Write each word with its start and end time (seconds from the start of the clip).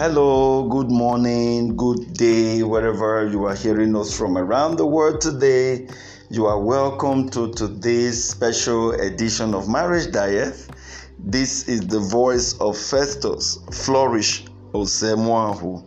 Hello, 0.00 0.66
good 0.66 0.90
morning, 0.90 1.76
good 1.76 2.14
day, 2.14 2.62
wherever 2.62 3.28
you 3.28 3.44
are 3.44 3.54
hearing 3.54 3.94
us 3.94 4.16
from 4.16 4.38
around 4.38 4.76
the 4.76 4.86
world 4.86 5.20
today. 5.20 5.88
You 6.30 6.46
are 6.46 6.58
welcome 6.58 7.28
to 7.28 7.52
today's 7.52 8.24
special 8.24 8.92
edition 8.92 9.52
of 9.54 9.68
Marriage 9.68 10.10
Diet. 10.10 10.56
This 11.18 11.68
is 11.68 11.82
the 11.82 12.00
voice 12.00 12.58
of 12.60 12.78
Festus 12.78 13.58
Flourish 13.72 14.46
Osemwahu. 14.72 15.84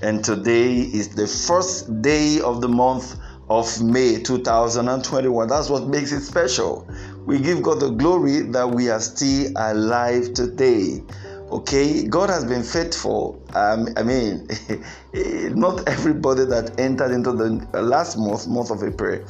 And 0.00 0.24
today 0.24 0.76
is 0.76 1.14
the 1.14 1.26
first 1.26 2.00
day 2.00 2.40
of 2.40 2.62
the 2.62 2.68
month 2.68 3.14
of 3.50 3.82
May 3.82 4.22
2021. 4.22 5.48
That's 5.48 5.68
what 5.68 5.86
makes 5.86 6.12
it 6.12 6.22
special. 6.22 6.88
We 7.26 7.38
give 7.38 7.62
God 7.62 7.80
the 7.80 7.90
glory 7.90 8.40
that 8.40 8.70
we 8.70 8.88
are 8.88 9.00
still 9.00 9.52
alive 9.54 10.32
today. 10.32 11.02
Okay, 11.50 12.06
God 12.06 12.30
has 12.30 12.44
been 12.44 12.62
faithful. 12.62 13.42
Um, 13.54 13.88
I 13.96 14.04
mean, 14.04 14.46
not 15.58 15.88
everybody 15.88 16.44
that 16.44 16.78
entered 16.78 17.10
into 17.10 17.32
the 17.32 17.82
last 17.82 18.16
month, 18.16 18.46
month 18.46 18.70
of 18.70 18.84
April, 18.84 19.24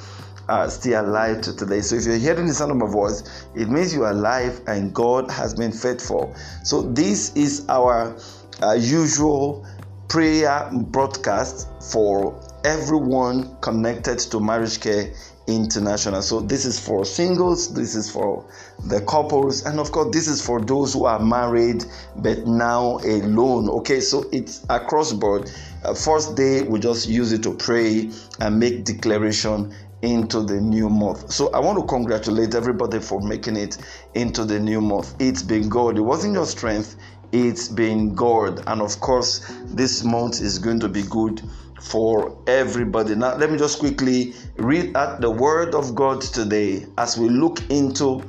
are 0.46 0.68
still 0.68 1.00
alive 1.00 1.40
to 1.40 1.56
today. 1.56 1.80
So 1.80 1.96
if 1.96 2.04
you're 2.04 2.18
hearing 2.18 2.46
the 2.46 2.52
sound 2.52 2.72
of 2.72 2.76
my 2.76 2.88
voice, 2.88 3.46
it 3.54 3.70
means 3.70 3.94
you 3.94 4.04
are 4.04 4.10
alive 4.10 4.60
and 4.66 4.92
God 4.92 5.30
has 5.30 5.54
been 5.54 5.72
faithful. 5.72 6.34
So 6.62 6.82
this 6.82 7.34
is 7.36 7.66
our 7.70 8.14
uh, 8.62 8.72
usual 8.72 9.66
prayer 10.08 10.68
broadcast 10.72 11.68
for 11.90 12.38
everyone 12.64 13.56
connected 13.62 14.18
to 14.18 14.40
Marriage 14.40 14.80
Care 14.80 15.14
International. 15.56 16.22
So 16.22 16.40
this 16.40 16.64
is 16.64 16.78
for 16.78 17.04
singles, 17.04 17.72
this 17.74 17.94
is 17.94 18.10
for 18.10 18.44
the 18.88 19.00
couples, 19.02 19.64
and 19.66 19.78
of 19.78 19.92
course, 19.92 20.14
this 20.14 20.28
is 20.28 20.44
for 20.44 20.60
those 20.60 20.94
who 20.94 21.04
are 21.04 21.18
married 21.18 21.84
but 22.16 22.46
now 22.46 22.98
alone. 22.98 23.68
Okay, 23.68 24.00
so 24.00 24.24
it's 24.32 24.64
across 24.70 25.12
board. 25.12 25.50
Uh, 25.84 25.94
first 25.94 26.36
day, 26.36 26.62
we 26.62 26.78
just 26.78 27.08
use 27.08 27.32
it 27.32 27.42
to 27.42 27.54
pray 27.54 28.10
and 28.40 28.58
make 28.58 28.84
declaration 28.84 29.74
into 30.02 30.42
the 30.42 30.60
new 30.60 30.88
month. 30.88 31.30
So 31.30 31.50
I 31.52 31.58
want 31.60 31.78
to 31.78 31.86
congratulate 31.86 32.54
everybody 32.54 33.00
for 33.00 33.20
making 33.20 33.56
it 33.56 33.76
into 34.14 34.44
the 34.44 34.58
new 34.58 34.80
month. 34.80 35.14
It's 35.18 35.42
been 35.42 35.68
God. 35.68 35.98
It 35.98 36.02
wasn't 36.02 36.34
your 36.34 36.46
strength, 36.46 36.96
it's 37.32 37.68
been 37.68 38.14
God. 38.14 38.62
And 38.66 38.80
of 38.80 38.98
course, 39.00 39.40
this 39.66 40.02
month 40.02 40.40
is 40.40 40.58
going 40.58 40.80
to 40.80 40.88
be 40.88 41.02
good 41.02 41.42
for 41.80 42.36
everybody. 42.46 43.14
Now, 43.14 43.36
let 43.36 43.50
me 43.50 43.58
just 43.58 43.78
quickly 43.78 44.34
read 44.56 44.96
at 44.96 45.20
the 45.20 45.30
word 45.30 45.74
of 45.74 45.94
God 45.94 46.20
today 46.20 46.86
as 46.98 47.18
we 47.18 47.28
look 47.28 47.60
into 47.70 48.22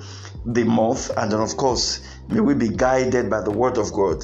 the 0.46 0.64
month, 0.64 1.12
and 1.18 1.32
then, 1.32 1.40
of 1.40 1.56
course, 1.58 2.08
may 2.30 2.40
we 2.40 2.54
be 2.54 2.70
guided 2.70 3.30
by 3.30 3.42
the 3.42 3.52
word 3.52 3.78
of 3.78 3.94
God 3.94 4.24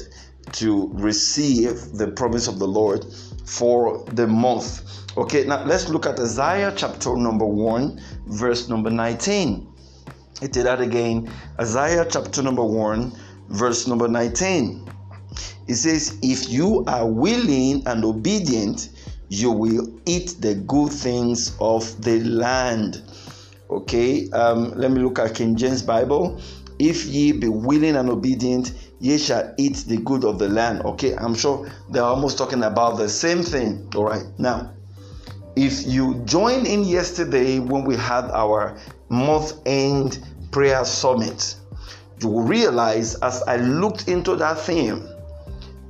to 0.52 0.90
receive 0.94 1.92
the 1.92 2.08
promise 2.08 2.48
of 2.48 2.58
the 2.58 2.66
Lord 2.66 3.04
for 3.44 4.04
the 4.12 4.26
month. 4.26 4.82
Okay, 5.16 5.44
now 5.44 5.64
let's 5.64 5.88
look 5.88 6.06
at 6.06 6.18
Isaiah 6.18 6.72
chapter 6.74 7.16
number 7.16 7.44
1, 7.44 8.00
verse 8.26 8.68
number 8.68 8.90
19. 8.90 9.66
It 10.40 10.52
did 10.52 10.66
that 10.66 10.80
again. 10.80 11.30
Isaiah 11.60 12.06
chapter 12.08 12.42
number 12.42 12.64
1, 12.64 13.12
verse 13.48 13.86
number 13.86 14.08
19. 14.08 14.88
It 15.66 15.74
says, 15.74 16.18
If 16.22 16.48
you 16.48 16.84
are 16.86 17.06
willing 17.06 17.86
and 17.86 18.04
obedient, 18.04 18.90
you 19.28 19.50
will 19.50 19.88
eat 20.06 20.36
the 20.40 20.54
good 20.54 20.90
things 20.90 21.56
of 21.60 22.02
the 22.02 22.20
land. 22.20 23.02
Okay, 23.70 24.30
um, 24.30 24.72
let 24.72 24.90
me 24.90 25.02
look 25.02 25.18
at 25.18 25.34
King 25.34 25.56
James 25.56 25.82
Bible. 25.82 26.40
If 26.78 27.04
ye 27.06 27.32
be 27.32 27.48
willing 27.48 27.96
and 27.96 28.08
obedient, 28.08 28.72
ye 29.00 29.18
shall 29.18 29.52
eat 29.58 29.84
the 29.86 29.98
good 29.98 30.24
of 30.24 30.38
the 30.38 30.48
land. 30.48 30.82
Okay, 30.82 31.14
I'm 31.16 31.34
sure 31.34 31.70
they're 31.90 32.02
almost 32.02 32.38
talking 32.38 32.62
about 32.62 32.96
the 32.96 33.08
same 33.08 33.42
thing. 33.42 33.90
All 33.94 34.04
right, 34.04 34.24
now, 34.38 34.72
if 35.56 35.86
you 35.86 36.22
joined 36.24 36.66
in 36.66 36.84
yesterday 36.84 37.58
when 37.58 37.84
we 37.84 37.96
had 37.96 38.30
our 38.30 38.78
month 39.10 39.60
end 39.66 40.20
prayer 40.50 40.84
summit, 40.84 41.56
you 42.22 42.28
will 42.28 42.42
realize 42.42 43.16
as 43.16 43.42
I 43.42 43.56
looked 43.56 44.08
into 44.08 44.36
that 44.36 44.58
theme, 44.60 45.06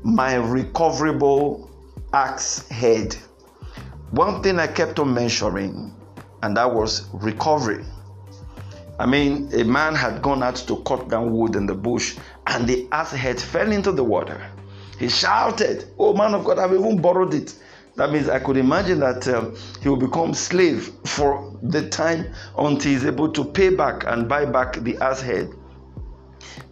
my 0.03 0.35
recoverable 0.35 1.71
axe 2.13 2.67
head 2.69 3.17
one 4.11 4.43
thing 4.43 4.59
I 4.59 4.67
kept 4.67 4.99
on 4.99 5.13
mentioning, 5.13 5.95
and 6.43 6.57
that 6.57 6.73
was 6.73 7.09
recovery. 7.13 7.85
I 8.99 9.07
mean, 9.07 9.51
a 9.53 9.65
man 9.65 9.95
had 9.95 10.23
gone 10.23 10.43
out 10.43 10.57
to 10.57 10.77
cut 10.85 11.09
down 11.09 11.33
wood 11.33 11.57
in 11.57 11.67
the 11.67 11.75
bush, 11.75 12.17
and 12.47 12.67
the 12.67 12.89
axe 12.91 13.13
head 13.13 13.41
fell 13.41 13.71
into 13.71 13.93
the 13.93 14.03
water. 14.03 14.41
He 14.99 15.09
shouted, 15.09 15.93
Oh, 15.99 16.15
man 16.15 16.35
of 16.35 16.45
God, 16.45 16.59
I've 16.59 16.73
even 16.73 17.01
borrowed 17.01 17.35
it. 17.35 17.55
That 17.97 18.11
means 18.11 18.29
I 18.29 18.39
could 18.39 18.57
imagine 18.57 19.01
that 19.01 19.27
um, 19.29 19.57
he 19.83 19.89
will 19.89 19.97
become 19.97 20.33
slave 20.33 20.93
for 21.05 21.57
the 21.63 21.89
time 21.89 22.33
until 22.57 22.93
he's 22.93 23.05
able 23.05 23.31
to 23.33 23.45
pay 23.45 23.71
back 23.71 24.05
and 24.07 24.29
buy 24.29 24.45
back 24.45 24.75
the 24.77 24.97
ass 24.99 25.21
head. 25.21 25.51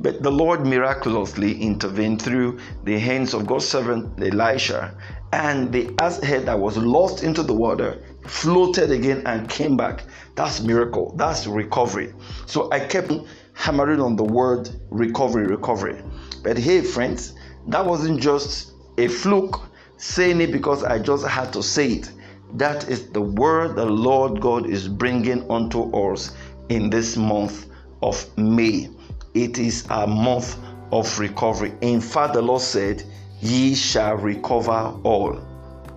But 0.00 0.22
the 0.22 0.30
Lord 0.30 0.66
miraculously 0.66 1.60
intervened 1.60 2.22
through 2.22 2.58
the 2.84 2.98
hands 2.98 3.34
of 3.34 3.46
God's 3.46 3.66
servant 3.66 4.22
Elisha 4.22 4.94
and 5.32 5.72
the 5.72 5.94
ass 5.98 6.22
head 6.22 6.46
that 6.46 6.58
was 6.58 6.76
lost 6.76 7.22
into 7.22 7.42
the 7.42 7.52
water 7.52 7.98
floated 8.26 8.90
again 8.90 9.22
and 9.26 9.48
came 9.48 9.76
back. 9.76 10.04
That's 10.34 10.60
miracle. 10.60 11.14
That's 11.16 11.46
recovery. 11.46 12.12
So 12.46 12.70
I 12.72 12.80
kept 12.80 13.12
hammering 13.54 14.00
on 14.00 14.16
the 14.16 14.24
word 14.24 14.70
recovery, 14.90 15.46
recovery. 15.46 16.02
But 16.42 16.58
hey, 16.58 16.82
friends, 16.82 17.34
that 17.68 17.84
wasn't 17.84 18.20
just 18.20 18.72
a 18.98 19.08
fluke 19.08 19.60
saying 19.96 20.40
it 20.40 20.52
because 20.52 20.84
I 20.84 20.98
just 20.98 21.26
had 21.26 21.52
to 21.54 21.62
say 21.62 21.88
it. 21.88 22.12
That 22.54 22.88
is 22.88 23.08
the 23.10 23.20
word 23.20 23.76
the 23.76 23.86
Lord 23.86 24.40
God 24.40 24.66
is 24.66 24.88
bringing 24.88 25.50
unto 25.50 25.90
us 25.96 26.34
in 26.68 26.90
this 26.90 27.16
month 27.16 27.66
of 28.02 28.26
May. 28.38 28.90
It 29.36 29.58
is 29.58 29.84
a 29.90 30.06
month 30.06 30.56
of 30.92 31.18
recovery. 31.18 31.74
In 31.82 32.00
fact, 32.00 32.32
the 32.32 32.40
Lord 32.40 32.62
said, 32.62 33.02
ye 33.42 33.74
shall 33.74 34.16
recover 34.16 34.94
all. 35.04 35.38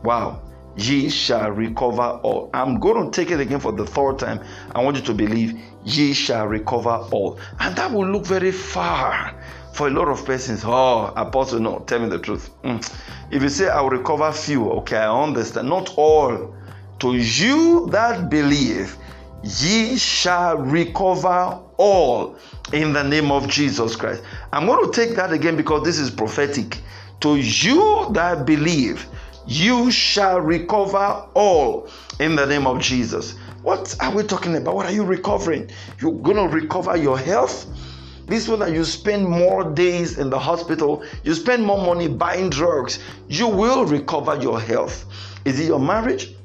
Wow. 0.04 0.42
Ye 0.76 1.10
shall 1.10 1.50
recover 1.52 2.20
all. 2.22 2.50
I'm 2.54 2.82
going 2.82 3.10
to 3.10 3.12
take 3.12 3.32
it 3.32 3.40
again 3.40 3.62
for 3.62 3.72
the 3.72 3.86
third 3.86 4.20
time. 4.20 4.42
I 4.76 4.84
want 4.84 4.98
you 4.98 5.04
to 5.04 5.14
believe 5.14 5.58
ye 5.86 6.12
shall 6.12 6.48
recover 6.48 6.90
all. 7.12 7.40
And 7.62 7.76
that 7.78 7.94
will 7.94 8.08
look 8.08 8.26
very 8.26 8.52
far 8.52 9.34
for 9.74 9.88
a 9.88 9.90
lot 9.90 10.10
of 10.10 10.26
persons. 10.26 10.64
Oh, 10.66 11.14
apostle, 11.16 11.62
no, 11.62 11.80
tell 11.88 12.00
me 12.00 12.10
the 12.10 12.20
truth. 12.20 12.50
Mm. 12.64 12.94
If 13.32 13.42
you 13.42 13.48
say 13.48 13.70
I 13.70 13.80
will 13.80 13.92
recover 13.92 14.34
few, 14.34 14.70
okay, 14.72 14.98
I 14.98 15.24
understand. 15.24 15.70
Not 15.70 15.94
all. 15.98 16.54
To 17.00 17.16
you 17.16 17.88
that 17.92 18.30
believe, 18.30 18.98
ye 19.44 19.98
shall 19.98 20.58
recover 20.58 21.60
all 21.78 22.36
in 22.74 22.94
the 22.94 23.04
name 23.04 23.32
of 23.32 23.48
Jesus 23.48 23.96
Christ. 23.96 24.24
I'm 24.52 24.66
going 24.66 24.92
to 24.92 24.92
take 24.92 25.16
that 25.16 25.32
again 25.32 25.56
because 25.56 25.84
this 25.84 25.98
is 25.98 26.10
prophetic. 26.10 26.80
To 27.22 27.36
you 27.36 28.08
that 28.14 28.46
believe, 28.46 29.06
you 29.48 29.92
shall 29.92 30.40
recover 30.40 31.26
all 31.34 31.90
in 32.20 32.36
the 32.36 32.46
name 32.46 32.68
of 32.68 32.80
Jesus. 32.80 33.36
What 33.62 33.96
are 34.00 34.14
we 34.14 34.24
talking 34.24 34.56
about? 34.56 34.76
What 34.76 34.86
are 34.86 34.92
you 34.92 35.04
recovering? 35.04 35.70
You're 36.00 36.14
going 36.14 36.38
to 36.38 36.48
recover 36.48 36.96
your 36.96 37.18
health. 37.18 37.66
This 38.26 38.48
one 38.48 38.60
that 38.60 38.72
you 38.72 38.86
spend 38.86 39.28
more 39.28 39.74
days 39.74 40.18
in 40.20 40.30
the 40.30 40.40
hospital, 40.40 41.04
you 41.24 41.34
spend 41.34 41.66
more 41.66 41.84
money 41.84 42.08
buying 42.08 42.52
drugs, 42.52 43.00
you 43.28 43.48
will 43.48 43.86
recover 43.86 44.40
your 44.40 44.62
health. 44.62 45.06
Is 45.46 45.60
it 45.60 45.66
your 45.66 45.80
marriage 45.80 46.36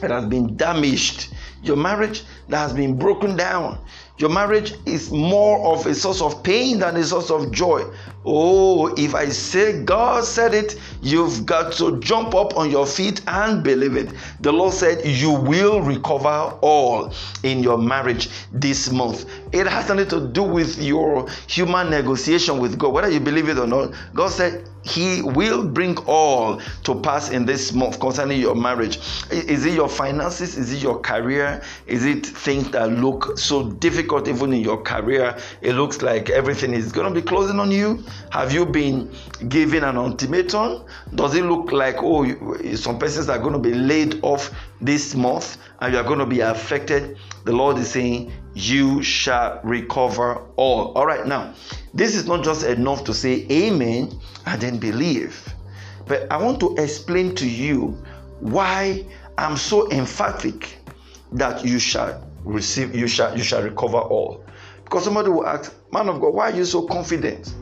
that 0.00 0.10
has 0.10 0.24
been 0.24 0.56
damaged? 0.56 1.28
Your 1.62 1.76
marriage 1.76 2.24
that 2.48 2.58
has 2.58 2.72
been 2.72 2.98
broken 2.98 3.36
down. 3.36 3.78
Your 4.18 4.30
marriage 4.30 4.74
is 4.86 5.10
more 5.10 5.74
of 5.74 5.86
a 5.86 5.94
source 5.94 6.20
of 6.20 6.42
pain 6.42 6.78
than 6.78 6.96
a 6.96 7.04
source 7.04 7.30
of 7.30 7.52
joy. 7.52 7.84
Oh, 8.24 8.92
if 8.96 9.14
I 9.14 9.28
say 9.28 9.82
God 9.84 10.24
said 10.24 10.52
it, 10.52 10.78
you've 11.00 11.46
got 11.46 11.72
to 11.74 11.98
jump 12.00 12.34
up 12.34 12.56
on 12.56 12.70
your 12.70 12.84
feet 12.84 13.22
and 13.28 13.62
believe 13.62 13.96
it. 13.96 14.12
The 14.40 14.52
Lord 14.52 14.74
said 14.74 15.06
you 15.06 15.30
will 15.30 15.80
recover 15.80 16.58
all 16.60 17.14
in 17.42 17.62
your 17.62 17.78
marriage 17.78 18.28
this 18.52 18.90
month. 18.90 19.30
It 19.52 19.66
has 19.66 19.88
nothing 19.88 20.08
to 20.08 20.28
do 20.28 20.42
with 20.42 20.78
your 20.82 21.28
human 21.46 21.90
negotiation 21.90 22.58
with 22.58 22.78
God, 22.78 22.92
whether 22.92 23.08
you 23.08 23.20
believe 23.20 23.48
it 23.48 23.58
or 23.58 23.66
not. 23.66 23.94
God 24.14 24.30
said 24.30 24.68
he 24.82 25.22
will 25.22 25.66
bring 25.66 25.96
all 26.06 26.60
to 26.84 26.94
pass 27.00 27.30
in 27.30 27.44
this 27.44 27.72
month 27.72 28.00
concerning 28.00 28.40
your 28.40 28.54
marriage. 28.54 28.98
Is 29.30 29.64
it 29.66 29.74
your 29.74 29.88
finances? 29.88 30.56
Is 30.56 30.72
it 30.72 30.82
your 30.82 31.00
career? 31.00 31.62
Is 31.86 32.04
it 32.04 32.26
things 32.26 32.70
that 32.70 32.90
look 32.90 33.38
so 33.38 33.70
difficult 33.72 34.28
even 34.28 34.52
in 34.52 34.60
your 34.60 34.80
career? 34.82 35.36
It 35.60 35.74
looks 35.74 36.02
like 36.02 36.30
everything 36.30 36.72
is 36.72 36.92
going 36.92 37.12
to 37.12 37.20
be 37.20 37.26
closing 37.26 37.60
on 37.60 37.70
you. 37.70 38.04
Have 38.30 38.52
you 38.52 38.66
been 38.66 39.10
given 39.48 39.84
an 39.84 39.96
ultimatum? 39.96 40.84
Does 41.14 41.34
it 41.34 41.44
look 41.44 41.72
like, 41.72 41.96
oh, 41.98 42.26
some 42.74 42.98
persons 42.98 43.28
are 43.28 43.38
going 43.38 43.52
to 43.54 43.58
be 43.58 43.74
laid 43.74 44.20
off 44.22 44.50
this 44.80 45.14
month 45.14 45.58
and 45.80 45.92
you 45.92 45.98
are 45.98 46.04
going 46.04 46.18
to 46.18 46.26
be 46.26 46.40
affected? 46.40 47.18
The 47.44 47.52
Lord 47.52 47.78
is 47.78 47.90
saying, 47.90 48.32
you 48.54 49.02
shall 49.02 49.60
recover 49.62 50.42
all. 50.56 50.92
All 50.92 51.06
right, 51.06 51.26
now, 51.26 51.54
this 51.94 52.14
is 52.14 52.26
not 52.26 52.44
just 52.44 52.64
enough 52.64 53.04
to 53.04 53.14
say 53.14 53.46
amen 53.50 54.18
and 54.46 54.60
then 54.60 54.78
believe. 54.78 55.54
But 56.06 56.30
I 56.30 56.36
want 56.38 56.60
to 56.60 56.74
explain 56.76 57.34
to 57.36 57.48
you 57.48 58.02
why 58.40 59.04
I'm 59.36 59.56
so 59.56 59.90
emphatic 59.90 60.78
that 61.32 61.64
you 61.64 61.78
shall 61.78 62.26
receive, 62.44 62.94
you 62.94 63.06
shall, 63.06 63.36
you 63.36 63.44
shall 63.44 63.62
recover 63.62 63.98
all. 63.98 64.44
Because 64.84 65.04
somebody 65.04 65.28
will 65.28 65.46
ask, 65.46 65.74
Man 65.92 66.08
of 66.08 66.20
God, 66.20 66.34
why 66.34 66.50
are 66.50 66.56
you 66.56 66.64
so 66.64 66.82
confident 66.86 67.54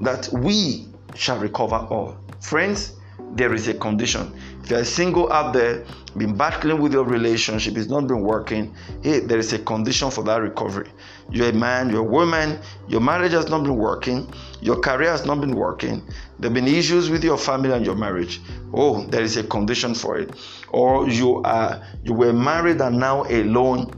that 0.00 0.28
we 0.32 0.86
shall 1.14 1.38
recover 1.38 1.76
all? 1.76 2.16
Friends, 2.40 2.94
there 3.32 3.54
is 3.54 3.68
a 3.68 3.74
condition. 3.74 4.32
If 4.62 4.70
you're 4.70 4.84
single 4.84 5.32
out 5.32 5.52
there, 5.52 5.84
been 6.16 6.36
battling 6.36 6.80
with 6.80 6.92
your 6.92 7.04
relationship, 7.04 7.76
it's 7.76 7.88
not 7.88 8.08
been 8.08 8.20
working, 8.20 8.74
hey, 9.02 9.20
there 9.20 9.38
is 9.38 9.52
a 9.52 9.58
condition 9.60 10.10
for 10.10 10.24
that 10.24 10.42
recovery. 10.42 10.90
You're 11.30 11.50
a 11.50 11.52
man, 11.52 11.90
you're 11.90 12.00
a 12.00 12.10
woman, 12.10 12.58
your 12.88 13.00
marriage 13.00 13.32
has 13.32 13.48
not 13.48 13.62
been 13.62 13.76
working, 13.76 14.32
your 14.60 14.80
career 14.80 15.10
has 15.10 15.24
not 15.24 15.40
been 15.40 15.54
working, 15.54 16.02
there 16.38 16.50
have 16.50 16.54
been 16.54 16.66
issues 16.66 17.10
with 17.10 17.22
your 17.22 17.38
family 17.38 17.70
and 17.72 17.86
your 17.86 17.94
marriage. 17.94 18.40
Oh, 18.74 19.06
there 19.06 19.22
is 19.22 19.36
a 19.36 19.44
condition 19.44 19.94
for 19.94 20.18
it. 20.18 20.34
Or 20.70 21.08
you 21.08 21.42
are 21.42 21.82
you 22.02 22.12
were 22.14 22.32
married 22.32 22.80
and 22.80 22.98
now 22.98 23.24
alone. 23.24 23.92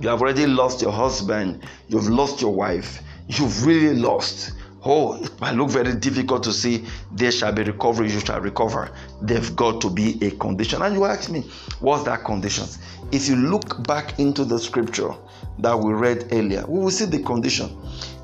You 0.00 0.08
have 0.08 0.22
already 0.22 0.46
lost 0.46 0.80
your 0.80 0.92
husband, 0.92 1.66
you've 1.88 2.08
lost 2.08 2.40
your 2.40 2.54
wife, 2.54 3.02
you've 3.28 3.66
really 3.66 3.94
lost 3.94 4.52
Oh, 4.86 5.14
it 5.14 5.40
might 5.40 5.54
look 5.54 5.70
very 5.70 5.94
difficult 5.94 6.42
to 6.44 6.52
see 6.52 6.84
there 7.10 7.30
shall 7.32 7.52
be 7.52 7.62
recovery, 7.62 8.12
you 8.12 8.20
shall 8.20 8.40
recover. 8.40 8.90
There've 9.22 9.56
got 9.56 9.80
to 9.80 9.88
be 9.88 10.18
a 10.22 10.30
condition. 10.32 10.82
And 10.82 10.94
you 10.94 11.06
ask 11.06 11.30
me, 11.30 11.40
what's 11.80 12.04
that 12.04 12.24
condition? 12.24 12.66
If 13.10 13.26
you 13.26 13.36
look 13.36 13.86
back 13.86 14.18
into 14.18 14.44
the 14.44 14.58
scripture 14.58 15.14
that 15.60 15.78
we 15.78 15.94
read 15.94 16.28
earlier, 16.32 16.66
we 16.66 16.80
will 16.80 16.90
see 16.90 17.06
the 17.06 17.22
condition. 17.22 17.74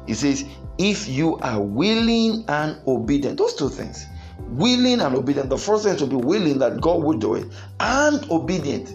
It 0.07 0.17
says, 0.17 0.45
if 0.77 1.09
you 1.09 1.39
are 1.39 1.61
willing 1.61 2.45
and 2.49 2.79
obedient, 2.87 3.39
those 3.39 3.55
two 3.55 3.71
things. 3.71 4.05
Willing 4.39 5.01
and 5.01 5.15
obedient. 5.15 5.49
The 5.49 5.59
first 5.59 5.85
thing 5.85 5.97
to 5.97 6.07
be 6.07 6.17
willing 6.17 6.59
that 6.59 6.81
God 6.81 7.03
will 7.03 7.19
do 7.19 7.37
it, 7.37 7.47
and 7.79 8.31
obedient. 8.31 8.95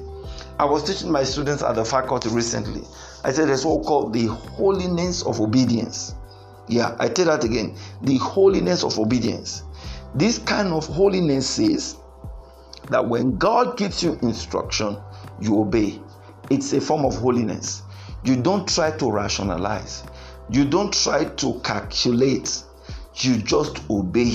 I 0.59 0.65
was 0.65 0.83
teaching 0.83 1.11
my 1.11 1.23
students 1.23 1.63
at 1.63 1.75
the 1.75 1.85
faculty 1.85 2.29
recently. 2.29 2.81
I 3.23 3.31
said 3.31 3.49
there's 3.49 3.65
what 3.65 3.85
called 3.85 4.13
the 4.13 4.27
holiness 4.27 5.23
of 5.23 5.41
obedience. 5.41 6.13
Yeah, 6.67 6.95
I 6.99 7.09
tell 7.09 7.25
that 7.25 7.43
again. 7.43 7.75
The 8.01 8.17
holiness 8.17 8.83
of 8.83 8.97
obedience. 8.99 9.63
This 10.15 10.39
kind 10.39 10.69
of 10.69 10.87
holiness 10.87 11.47
says 11.47 11.97
that 12.89 13.07
when 13.07 13.37
God 13.37 13.77
gives 13.77 14.01
you 14.01 14.17
instruction, 14.21 14.97
you 15.39 15.59
obey. 15.59 15.99
It's 16.49 16.73
a 16.73 16.81
form 16.81 17.05
of 17.05 17.15
holiness. 17.15 17.83
You 18.23 18.35
don't 18.35 18.67
try 18.67 18.91
to 18.97 19.11
rationalize, 19.11 20.03
you 20.49 20.65
don't 20.65 20.91
try 20.93 21.25
to 21.25 21.59
calculate, 21.63 22.63
you 23.15 23.37
just 23.37 23.81
obey. 23.89 24.33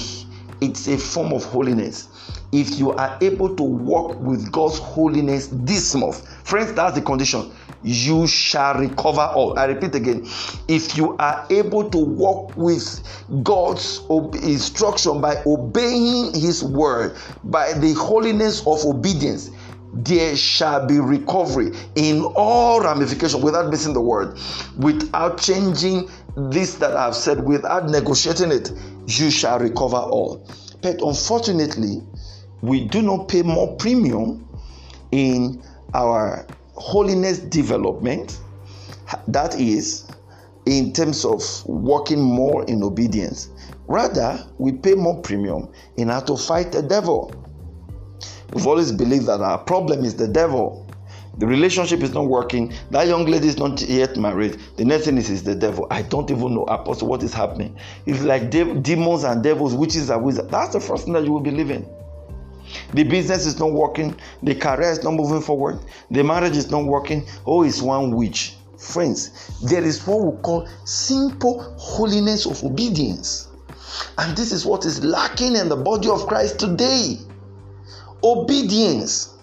It's 0.61 0.89
a 0.89 0.99
form 0.99 1.33
of 1.33 1.45
holiness. 1.45 2.09
If 2.53 2.79
you 2.79 2.93
are 2.93 3.17
able 3.21 3.55
to 3.57 3.62
walk 3.62 4.21
with 4.21 4.51
God's 4.51 4.79
holiness 4.79 5.49
this 5.53 5.95
month, 5.95 6.27
friends, 6.47 6.73
that's 6.73 6.95
the 6.95 7.03
condition 7.03 7.51
you 7.83 8.27
shall 8.27 8.75
recover 8.75 9.23
all. 9.23 9.59
I 9.59 9.65
repeat 9.65 9.95
again 9.95 10.27
if 10.69 10.97
you 10.97 11.17
are 11.19 11.47
able 11.51 11.89
to 11.91 11.99
walk 11.99 12.57
with 12.57 13.03
God's 13.43 14.03
instruction 14.43 15.21
by 15.21 15.43
obeying 15.47 16.35
His 16.35 16.63
word, 16.63 17.17
by 17.45 17.73
the 17.75 17.95
holiness 17.95 18.61
of 18.67 18.85
obedience, 18.85 19.51
there 19.93 20.37
shall 20.37 20.87
be 20.87 21.01
recovery 21.01 21.73
in 21.97 22.23
all 22.37 22.81
ramifications 22.81 23.43
without 23.43 23.71
missing 23.71 23.93
the 23.93 24.01
word, 24.01 24.39
without 24.79 25.41
changing 25.41 26.09
this 26.37 26.75
that 26.77 26.97
I've 26.97 27.17
said, 27.17 27.44
without 27.44 27.88
negotiating 27.88 28.53
it. 28.53 28.73
You 29.06 29.31
shall 29.31 29.59
recover 29.59 29.97
all. 29.97 30.47
But 30.82 31.00
unfortunately, 31.03 32.03
we 32.62 32.87
do 32.87 33.03
not 33.03 33.29
pay 33.29 33.43
more 33.43 33.77
premium 33.77 34.49
in 35.11 35.62
our 35.94 36.47
holiness 36.75 37.38
development, 37.38 38.41
that 39.29 39.59
is, 39.59 40.09
in 40.67 40.93
terms 40.93 41.25
of 41.25 41.43
working 41.67 42.21
more 42.21 42.65
in 42.67 42.82
obedience. 42.82 43.49
Rather, 43.88 44.47
we 44.59 44.73
pay 44.73 44.94
more 44.94 45.21
premium 45.21 45.69
in 45.97 46.09
how 46.09 46.21
to 46.21 46.37
fight 46.37 46.71
the 46.71 46.82
devil. 46.82 47.35
We've 48.53 48.67
always 48.67 48.93
believed 48.93 49.27
that 49.27 49.41
our 49.41 49.59
problem 49.59 50.05
is 50.05 50.15
the 50.15 50.29
devil. 50.29 50.87
The 51.41 51.47
relationship 51.47 52.03
is 52.03 52.13
not 52.13 52.27
working. 52.27 52.75
That 52.91 53.09
young 53.09 53.25
lady 53.25 53.49
is 53.49 53.57
not 53.57 53.81
yet 53.81 54.19
married. 54.19 54.61
The 54.77 54.85
next 54.85 55.07
thing 55.07 55.17
is, 55.17 55.31
is 55.31 55.43
the 55.43 55.55
devil. 55.55 55.87
I 55.91 56.03
don't 56.03 56.31
even 56.31 56.55
know, 56.55 56.65
Apostle, 56.65 57.09
what 57.09 57.23
is 57.23 57.33
happening. 57.33 57.79
It's 58.05 58.21
like 58.21 58.51
de- 58.51 58.75
demons 58.75 59.25
and 59.25 59.43
devils, 59.43 59.75
witches 59.75 60.11
and 60.11 60.23
wizards. 60.23 60.49
That's 60.51 60.75
the 60.75 60.81
first 60.81 61.05
thing 61.05 61.15
that 61.15 61.25
you 61.25 61.33
will 61.33 61.41
believe 61.41 61.71
in. 61.71 61.89
The 62.93 63.05
business 63.05 63.47
is 63.47 63.59
not 63.59 63.73
working. 63.73 64.15
The 64.43 64.55
career 64.55 64.91
is 64.91 65.03
not 65.03 65.15
moving 65.15 65.41
forward. 65.41 65.81
The 66.11 66.23
marriage 66.23 66.59
is 66.59 66.71
not 66.71 66.85
working. 66.85 67.27
Oh, 67.47 67.63
it's 67.63 67.81
one 67.81 68.15
witch. 68.15 68.57
Friends, 68.77 69.51
there 69.63 69.83
is 69.83 70.07
what 70.07 70.21
we 70.21 70.43
call 70.43 70.69
simple 70.85 71.75
holiness 71.79 72.45
of 72.45 72.63
obedience. 72.63 73.49
And 74.19 74.37
this 74.37 74.53
is 74.53 74.67
what 74.67 74.85
is 74.85 75.03
lacking 75.03 75.57
in 75.57 75.71
the 75.71 75.77
body 75.77 76.11
of 76.11 76.27
Christ 76.27 76.59
today. 76.59 77.17
Obedience 78.23 79.40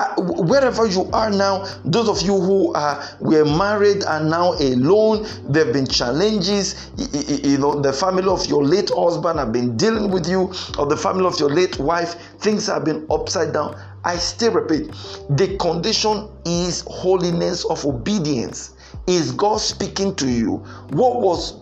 Uh, 0.00 0.14
wherever 0.18 0.86
you 0.86 1.10
are 1.12 1.28
now, 1.28 1.62
those 1.84 2.08
of 2.08 2.22
you 2.22 2.32
who 2.40 2.72
are 2.72 3.04
were 3.20 3.44
married 3.44 4.02
and 4.04 4.30
now 4.30 4.54
alone, 4.54 5.26
there 5.46 5.66
have 5.66 5.74
been 5.74 5.86
challenges. 5.86 6.90
You, 6.96 7.50
you 7.50 7.58
know, 7.58 7.78
the 7.78 7.92
family 7.92 8.26
of 8.26 8.46
your 8.46 8.64
late 8.64 8.90
husband 8.94 9.38
have 9.38 9.52
been 9.52 9.76
dealing 9.76 10.10
with 10.10 10.26
you, 10.26 10.54
or 10.78 10.86
the 10.86 10.96
family 10.96 11.26
of 11.26 11.38
your 11.38 11.50
late 11.50 11.78
wife, 11.78 12.14
things 12.38 12.66
have 12.68 12.86
been 12.86 13.06
upside 13.10 13.52
down. 13.52 13.78
I 14.02 14.16
still 14.16 14.52
repeat, 14.52 14.90
the 15.28 15.58
condition 15.60 16.30
is 16.46 16.80
holiness 16.86 17.66
of 17.66 17.84
obedience. 17.84 18.72
Is 19.06 19.32
God 19.32 19.60
speaking 19.60 20.14
to 20.16 20.26
you? 20.30 20.64
What 20.92 21.20
was 21.20 21.60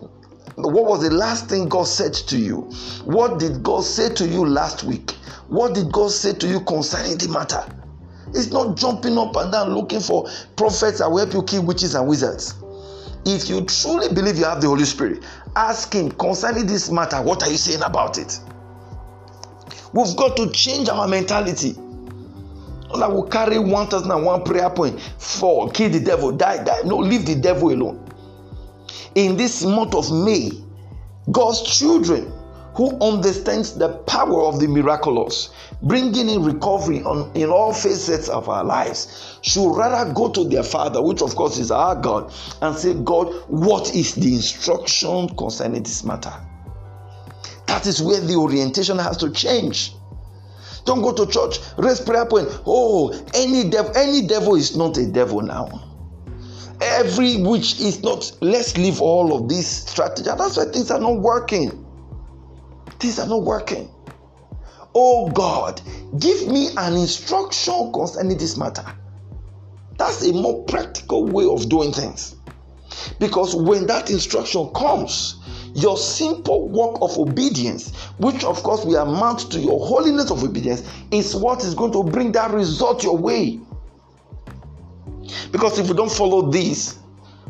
what 0.54 0.84
was 0.84 1.02
the 1.02 1.10
last 1.10 1.48
thing 1.48 1.68
God 1.68 1.88
said 1.88 2.14
to 2.14 2.38
you? 2.38 2.70
What 3.04 3.40
did 3.40 3.64
God 3.64 3.82
say 3.82 4.14
to 4.14 4.28
you 4.28 4.46
last 4.46 4.84
week? 4.84 5.10
What 5.48 5.74
did 5.74 5.90
God 5.90 6.12
say 6.12 6.34
to 6.34 6.46
you 6.46 6.60
concerning 6.60 7.18
the 7.18 7.28
matter? 7.28 7.64
It's 8.34 8.50
not 8.50 8.76
jumping 8.76 9.16
up 9.18 9.36
and 9.36 9.50
down 9.50 9.74
looking 9.74 10.00
for 10.00 10.28
prophets 10.56 10.98
that 10.98 11.10
will 11.10 11.18
help 11.18 11.34
you 11.34 11.42
kill 11.42 11.64
witches 11.64 11.94
and 11.94 12.06
wizards. 12.06 12.54
If 13.24 13.48
you 13.48 13.62
truly 13.62 14.12
believe 14.12 14.38
you 14.38 14.44
have 14.44 14.60
the 14.60 14.68
Holy 14.68 14.84
Spirit, 14.84 15.24
ask 15.56 15.92
Him 15.92 16.10
concerning 16.12 16.66
this 16.66 16.90
matter, 16.90 17.20
what 17.20 17.42
are 17.42 17.50
you 17.50 17.56
saying 17.56 17.82
about 17.82 18.18
it? 18.18 18.38
We've 19.92 20.16
got 20.16 20.36
to 20.36 20.50
change 20.50 20.88
our 20.88 21.08
mentality. 21.08 21.72
That 22.98 23.12
will 23.12 23.28
carry 23.28 23.58
1001 23.58 24.44
prayer 24.44 24.70
point 24.70 25.00
for 25.18 25.70
kill 25.70 25.90
the 25.90 26.00
devil, 26.00 26.32
die, 26.32 26.64
die. 26.64 26.80
No, 26.84 26.96
leave 26.96 27.26
the 27.26 27.34
devil 27.34 27.70
alone. 27.70 28.04
In 29.14 29.36
this 29.36 29.62
month 29.62 29.94
of 29.94 30.10
May, 30.10 30.50
God's 31.30 31.62
children 31.62 32.32
who 32.78 32.96
understands 33.00 33.74
the 33.74 33.88
power 34.06 34.44
of 34.44 34.60
the 34.60 34.68
miraculous, 34.68 35.50
bringing 35.82 36.28
in 36.28 36.44
recovery 36.44 37.02
on, 37.02 37.28
in 37.34 37.50
all 37.50 37.72
facets 37.72 38.28
of 38.28 38.48
our 38.48 38.62
lives, 38.62 39.36
should 39.42 39.74
rather 39.74 40.12
go 40.12 40.28
to 40.28 40.44
their 40.44 40.62
Father, 40.62 41.02
which 41.02 41.20
of 41.20 41.34
course 41.34 41.58
is 41.58 41.72
our 41.72 41.96
God, 41.96 42.32
and 42.62 42.76
say, 42.76 42.94
God, 42.94 43.34
what 43.48 43.92
is 43.96 44.14
the 44.14 44.32
instruction 44.32 45.28
concerning 45.30 45.82
this 45.82 46.04
matter? 46.04 46.32
That 47.66 47.84
is 47.84 48.00
where 48.00 48.20
the 48.20 48.36
orientation 48.36 48.96
has 49.00 49.16
to 49.16 49.30
change. 49.32 49.92
Don't 50.84 51.02
go 51.02 51.12
to 51.12 51.26
church, 51.26 51.58
raise 51.78 52.00
prayer 52.00 52.26
point. 52.26 52.46
Oh, 52.64 53.12
any 53.34 53.68
devil, 53.68 53.90
any 53.96 54.24
devil 54.24 54.54
is 54.54 54.76
not 54.76 54.96
a 54.98 55.06
devil 55.08 55.40
now. 55.40 55.82
Every 56.80 57.42
witch 57.42 57.80
is 57.80 58.04
not. 58.04 58.30
Let's 58.40 58.78
leave 58.78 59.00
all 59.00 59.34
of 59.36 59.48
these 59.48 59.66
strategies. 59.66 60.26
That's 60.26 60.56
why 60.56 60.66
things 60.66 60.92
are 60.92 61.00
not 61.00 61.18
working. 61.18 61.86
Things 62.98 63.18
are 63.18 63.28
not 63.28 63.42
working. 63.42 63.90
Oh 64.94 65.30
God, 65.30 65.80
give 66.18 66.48
me 66.48 66.70
an 66.76 66.94
instruction 66.94 67.92
concerning 67.92 68.36
this 68.38 68.56
matter. 68.56 68.84
That's 69.96 70.26
a 70.26 70.32
more 70.32 70.64
practical 70.64 71.24
way 71.24 71.44
of 71.44 71.68
doing 71.68 71.92
things. 71.92 72.34
Because 73.20 73.54
when 73.54 73.86
that 73.86 74.10
instruction 74.10 74.72
comes, 74.74 75.36
your 75.74 75.96
simple 75.96 76.68
work 76.68 76.98
of 77.00 77.16
obedience, 77.18 77.94
which 78.18 78.42
of 78.44 78.62
course 78.62 78.84
will 78.84 78.96
amount 78.96 79.52
to 79.52 79.60
your 79.60 79.86
holiness 79.86 80.30
of 80.30 80.42
obedience, 80.42 80.82
is 81.10 81.36
what 81.36 81.62
is 81.62 81.74
going 81.74 81.92
to 81.92 82.02
bring 82.02 82.32
that 82.32 82.50
result 82.50 83.04
your 83.04 83.16
way. 83.16 83.60
Because 85.52 85.78
if 85.78 85.88
we 85.88 85.94
don't 85.94 86.10
follow 86.10 86.50
this, 86.50 86.98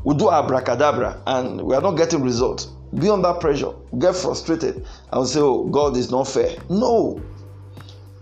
we 0.04 0.14
do 0.16 0.30
abracadabra 0.30 1.22
and 1.26 1.62
we 1.62 1.74
are 1.74 1.82
not 1.82 1.92
getting 1.92 2.22
results 2.22 2.68
be 2.96 3.10
under 3.10 3.32
pressure, 3.34 3.72
get 3.98 4.16
frustrated, 4.16 4.86
and 5.12 5.26
say, 5.26 5.40
Oh, 5.40 5.64
God 5.64 5.96
is 5.96 6.10
not 6.10 6.28
fair. 6.28 6.56
No. 6.68 7.20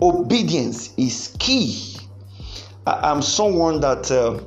Obedience 0.01 0.93
is 0.97 1.35
key. 1.39 1.97
I, 2.87 3.11
am 3.11 3.23
someone 3.23 3.81
that 3.81 4.11
uh, 4.11 4.41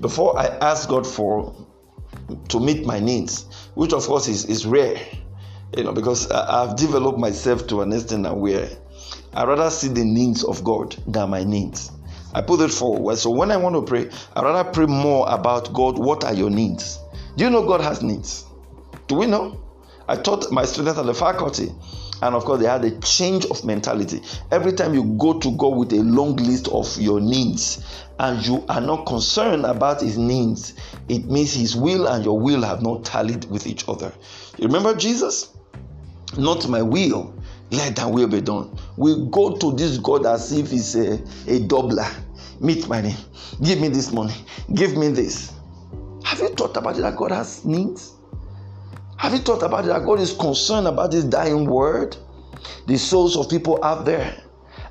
before 0.00 0.38
I 0.38 0.46
ask 0.46 0.88
God 0.88 1.06
for 1.06 1.54
to 2.48 2.60
meet 2.60 2.86
my 2.86 3.00
needs, 3.00 3.46
which 3.74 3.92
of 3.92 4.06
course 4.06 4.28
is, 4.28 4.44
is 4.46 4.64
rare, 4.64 4.98
You 5.76 5.84
know, 5.84 5.92
because 5.92 6.30
I've 6.30 6.76
developed 6.76 7.18
myself 7.18 7.66
to 7.68 7.82
an 7.82 7.92
extent 7.92 8.32
where 8.36 8.68
I 9.34 9.44
rather 9.44 9.70
see 9.70 9.88
the 9.88 10.04
needs 10.04 10.44
of 10.44 10.62
God 10.62 10.96
than 11.06 11.30
my 11.30 11.42
needs. 11.42 11.90
I 12.32 12.42
put 12.42 12.60
it 12.60 12.70
forward. 12.70 13.16
So 13.16 13.30
when 13.30 13.50
I 13.50 13.56
want 13.56 13.74
to 13.74 13.82
pray, 13.82 14.10
I 14.34 14.42
rather 14.42 14.68
pray 14.70 14.86
more 14.86 15.26
about 15.28 15.72
God. 15.72 15.98
What 15.98 16.24
are 16.24 16.34
your 16.34 16.50
needs? 16.50 16.98
Do 17.36 17.44
you 17.44 17.50
know 17.50 17.66
God 17.66 17.80
has 17.80 18.02
needs? 18.02 18.44
Do 19.06 19.16
we 19.16 19.26
know? 19.26 19.60
I 20.08 20.16
taught 20.16 20.50
my 20.50 20.64
students 20.64 20.98
at 20.98 21.06
the 21.06 21.14
faculty, 21.14 21.72
and 22.22 22.34
of 22.34 22.44
course, 22.44 22.60
they 22.60 22.68
had 22.68 22.84
a 22.84 22.98
change 23.00 23.46
of 23.46 23.64
mentality. 23.64 24.20
Every 24.50 24.72
time 24.72 24.94
you 24.94 25.04
go 25.18 25.38
to 25.38 25.50
God 25.56 25.76
with 25.76 25.92
a 25.92 26.02
long 26.02 26.36
list 26.36 26.68
of 26.68 26.94
your 26.98 27.20
needs 27.20 27.84
and 28.18 28.46
you 28.46 28.64
are 28.68 28.80
not 28.80 29.06
concerned 29.06 29.64
about 29.64 30.02
His 30.02 30.18
needs, 30.18 30.74
it 31.08 31.24
means 31.24 31.54
His 31.54 31.74
will 31.74 32.06
and 32.06 32.24
your 32.24 32.38
will 32.38 32.62
have 32.62 32.82
not 32.82 33.04
tallied 33.04 33.46
with 33.50 33.66
each 33.66 33.88
other. 33.88 34.12
You 34.58 34.66
remember 34.66 34.94
Jesus? 34.94 35.54
Not 36.36 36.68
my 36.68 36.82
will, 36.82 37.34
let 37.70 37.96
thy 37.96 38.06
will 38.06 38.28
be 38.28 38.40
done. 38.40 38.76
We 38.96 39.26
go 39.30 39.56
to 39.56 39.72
this 39.72 39.98
God 39.98 40.26
as 40.26 40.52
if 40.52 40.70
He's 40.70 40.94
a, 40.96 41.14
a 41.14 41.60
doubler. 41.60 42.10
Meet 42.60 42.88
my 42.88 43.00
name. 43.00 43.16
Give 43.62 43.80
me 43.80 43.88
this 43.88 44.12
money. 44.12 44.34
Give 44.74 44.96
me 44.96 45.08
this. 45.08 45.52
Have 46.24 46.40
you 46.40 46.48
thought 46.48 46.76
about 46.76 46.98
it 46.98 47.02
that 47.02 47.16
God 47.16 47.32
has 47.32 47.64
needs? 47.64 48.13
Have 49.16 49.32
you 49.32 49.38
thought 49.38 49.62
about 49.62 49.84
that 49.84 50.04
God 50.04 50.20
is 50.20 50.32
concerned 50.32 50.86
about 50.86 51.10
this 51.12 51.24
dying 51.24 51.66
word? 51.66 52.16
The 52.86 52.98
souls 52.98 53.36
of 53.36 53.48
people 53.48 53.82
out 53.84 54.04
there. 54.04 54.42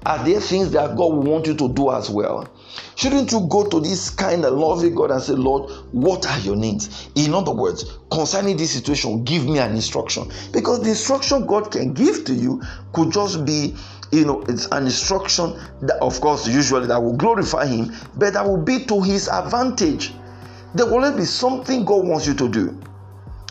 Are 0.06 0.24
there 0.24 0.40
things 0.40 0.72
that 0.72 0.96
God 0.98 1.14
will 1.14 1.24
want 1.24 1.48
you 1.48 1.56
to 1.56 1.70
do 1.74 1.92
as 1.92 2.10
well? 2.10 2.48
Shouldn't 2.96 3.32
you 3.32 3.48
go 3.50 3.66
to 3.68 3.80
this 3.80 4.10
kind 4.10 4.44
of 4.44 4.54
loving 4.54 4.96
God 4.96 5.12
and 5.12 5.22
say, 5.22 5.34
Lord, 5.34 5.72
what 5.92 6.26
are 6.26 6.40
your 6.40 6.56
needs? 6.56 7.10
In 7.16 7.34
other 7.34 7.54
words, 7.54 8.00
concerning 8.12 8.58
this 8.58 8.72
situation, 8.72 9.24
give 9.24 9.46
me 9.46 9.60
an 9.60 9.72
instruction. 9.72 10.30
Because 10.52 10.82
the 10.82 10.90
instruction 10.90 11.46
God 11.46 11.72
can 11.72 11.94
give 11.94 12.26
to 12.26 12.34
you 12.34 12.62
could 12.92 13.12
just 13.12 13.46
be, 13.46 13.76
you 14.12 14.26
know, 14.26 14.42
it's 14.48 14.68
an 14.68 14.86
instruction 14.86 15.58
that, 15.82 15.98
of 16.02 16.20
course, 16.20 16.48
usually 16.48 16.88
that 16.88 17.02
will 17.02 17.16
glorify 17.16 17.66
Him, 17.66 17.94
but 18.16 18.34
that 18.34 18.46
will 18.46 18.62
be 18.62 18.86
to 18.86 19.02
His 19.02 19.30
advantage. 19.30 20.14
There 20.76 20.86
will 20.86 21.16
be 21.16 21.26
something 21.26 21.86
God 21.86 22.08
wants 22.08 22.28
you 22.28 22.34
to 22.34 22.50
do. 22.50 22.78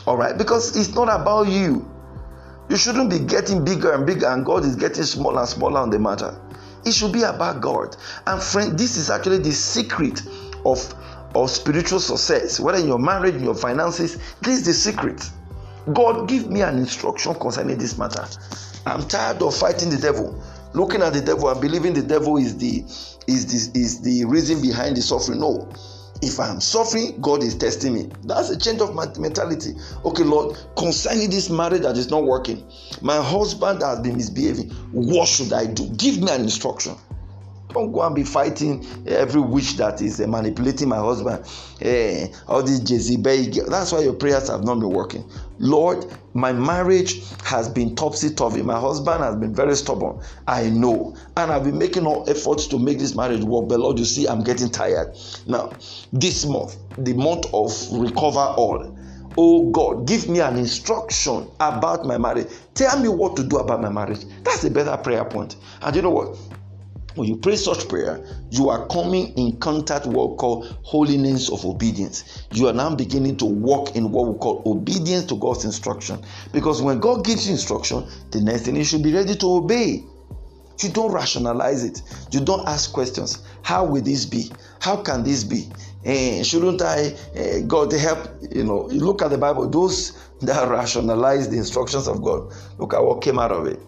All 0.06 0.16
right, 0.16 0.36
because 0.36 0.76
it's 0.76 0.94
not 0.94 1.08
about 1.08 1.48
you. 1.48 1.88
You 2.68 2.76
shouldn't 2.76 3.10
be 3.10 3.18
getting 3.18 3.64
bigger 3.64 3.92
and 3.92 4.06
bigger, 4.06 4.28
and 4.28 4.44
God 4.44 4.64
is 4.64 4.76
getting 4.76 5.04
smaller 5.04 5.40
and 5.40 5.48
smaller 5.48 5.80
on 5.80 5.90
the 5.90 5.98
matter. 5.98 6.36
It 6.84 6.92
should 6.92 7.12
be 7.12 7.22
about 7.22 7.60
God. 7.60 7.96
And 8.26 8.42
friend, 8.42 8.78
this 8.78 8.96
is 8.96 9.10
actually 9.10 9.38
the 9.38 9.52
secret 9.52 10.22
of, 10.64 10.94
of 11.34 11.50
spiritual 11.50 12.00
success. 12.00 12.58
Whether 12.58 12.78
in 12.78 12.88
your 12.88 12.98
marriage, 12.98 13.34
in 13.36 13.44
your 13.44 13.54
finances, 13.54 14.16
this 14.40 14.58
is 14.58 14.66
the 14.66 14.72
secret. 14.72 15.28
God, 15.92 16.28
give 16.28 16.50
me 16.50 16.62
an 16.62 16.78
instruction 16.78 17.34
concerning 17.34 17.78
this 17.78 17.98
matter. 17.98 18.24
I'm 18.86 19.06
tired 19.06 19.42
of 19.42 19.54
fighting 19.54 19.90
the 19.90 19.98
devil, 19.98 20.42
looking 20.74 21.02
at 21.02 21.12
the 21.12 21.20
devil 21.20 21.48
and 21.48 21.60
believing 21.60 21.92
the 21.92 22.02
devil 22.02 22.36
is 22.36 22.56
the 22.56 22.84
is 23.28 23.70
the, 23.72 23.78
is 23.78 24.00
the 24.00 24.24
reason 24.24 24.60
behind 24.60 24.96
the 24.96 25.02
suffering. 25.02 25.40
No. 25.40 25.70
If 26.22 26.38
I'm 26.38 26.60
suffering, 26.60 27.20
God 27.20 27.42
is 27.42 27.56
testing 27.56 27.94
me. 27.94 28.08
That's 28.24 28.48
a 28.48 28.56
change 28.56 28.80
of 28.80 28.94
mentality. 29.18 29.74
Okay, 30.04 30.22
Lord, 30.22 30.56
concerning 30.76 31.28
this 31.30 31.50
marriage 31.50 31.82
that 31.82 31.96
is 31.98 32.10
not 32.10 32.22
working, 32.24 32.64
my 33.00 33.16
husband 33.16 33.82
has 33.82 33.98
been 33.98 34.16
misbehaving. 34.16 34.70
What 34.92 35.26
should 35.26 35.52
I 35.52 35.66
do? 35.66 35.88
Give 35.96 36.22
me 36.22 36.30
an 36.30 36.42
instruction. 36.42 36.94
Don't 37.72 37.92
go 37.92 38.02
and 38.02 38.14
be 38.14 38.24
fighting 38.24 38.86
every 39.06 39.40
witch 39.40 39.76
that 39.76 40.00
is 40.02 40.20
uh, 40.20 40.26
manipulating 40.26 40.88
my 40.88 40.98
husband. 40.98 41.44
Eh, 41.80 42.28
all 42.48 42.62
these 42.62 42.88
Jezebel. 42.88 43.66
That's 43.68 43.92
why 43.92 44.00
your 44.00 44.14
prayers 44.14 44.48
have 44.48 44.64
not 44.64 44.80
been 44.80 44.90
working. 44.90 45.28
Lord, 45.58 46.06
my 46.34 46.52
marriage 46.52 47.22
has 47.44 47.68
been 47.68 47.94
topsy 47.94 48.30
turvy. 48.34 48.62
My 48.62 48.78
husband 48.78 49.22
has 49.22 49.36
been 49.36 49.54
very 49.54 49.76
stubborn. 49.76 50.20
I 50.46 50.68
know. 50.70 51.16
And 51.36 51.50
I've 51.50 51.64
been 51.64 51.78
making 51.78 52.06
all 52.06 52.28
efforts 52.28 52.66
to 52.68 52.78
make 52.78 52.98
this 52.98 53.14
marriage 53.14 53.42
work. 53.42 53.68
But 53.68 53.80
Lord, 53.80 53.98
you 53.98 54.04
see, 54.04 54.26
I'm 54.26 54.42
getting 54.42 54.70
tired. 54.70 55.16
Now, 55.46 55.72
this 56.12 56.44
month, 56.44 56.76
the 56.98 57.14
month 57.14 57.46
of 57.52 57.72
recover 57.92 58.40
all. 58.40 58.98
Oh 59.38 59.70
God, 59.70 60.06
give 60.06 60.28
me 60.28 60.40
an 60.40 60.58
instruction 60.58 61.48
about 61.58 62.04
my 62.04 62.18
marriage. 62.18 62.48
Tell 62.74 62.98
me 63.00 63.08
what 63.08 63.34
to 63.36 63.44
do 63.44 63.58
about 63.58 63.80
my 63.80 63.88
marriage. 63.88 64.24
That's 64.42 64.64
a 64.64 64.70
better 64.70 64.94
prayer 64.98 65.24
point. 65.24 65.56
And 65.80 65.96
you 65.96 66.02
know 66.02 66.10
what? 66.10 66.36
When 67.14 67.28
you 67.28 67.36
pray 67.36 67.56
such 67.56 67.88
prayer, 67.88 68.24
you 68.50 68.68
are 68.68 68.86
coming 68.88 69.36
in 69.36 69.58
contact 69.58 70.06
with 70.06 70.16
what 70.16 70.30
we 70.30 70.36
call 70.36 70.62
holiness 70.82 71.50
of 71.50 71.64
obedience. 71.64 72.46
You 72.52 72.68
are 72.68 72.72
now 72.72 72.94
beginning 72.94 73.36
to 73.38 73.44
walk 73.44 73.94
in 73.96 74.10
what 74.10 74.32
we 74.32 74.38
call 74.38 74.62
obedience 74.66 75.26
to 75.26 75.36
God's 75.36 75.64
instruction. 75.64 76.22
Because 76.52 76.80
when 76.80 77.00
God 77.00 77.24
gives 77.24 77.46
you 77.46 77.52
instruction, 77.52 78.06
the 78.30 78.40
next 78.40 78.62
thing 78.62 78.76
you 78.76 78.84
should 78.84 79.02
be 79.02 79.12
ready 79.12 79.34
to 79.36 79.46
obey. 79.46 80.04
You 80.82 80.88
don't 80.88 81.12
rationalize 81.12 81.84
it. 81.84 82.02
You 82.32 82.40
don't 82.40 82.66
ask 82.66 82.92
questions. 82.92 83.44
How 83.62 83.84
will 83.84 84.02
this 84.02 84.24
be? 84.24 84.50
How 84.80 84.96
can 84.96 85.22
this 85.22 85.44
be? 85.44 85.68
Eh, 86.04 86.42
shouldn't 86.42 86.82
I, 86.82 87.14
eh, 87.34 87.60
God 87.60 87.92
help? 87.92 88.18
You 88.50 88.64
know, 88.64 88.90
you 88.90 89.00
look 89.00 89.22
at 89.22 89.30
the 89.30 89.38
Bible, 89.38 89.68
those 89.68 90.18
that 90.40 90.68
rationalize 90.68 91.48
the 91.48 91.56
instructions 91.56 92.08
of 92.08 92.22
God, 92.22 92.52
look 92.78 92.94
at 92.94 93.04
what 93.04 93.22
came 93.22 93.38
out 93.38 93.52
of 93.52 93.66
it. 93.66 93.78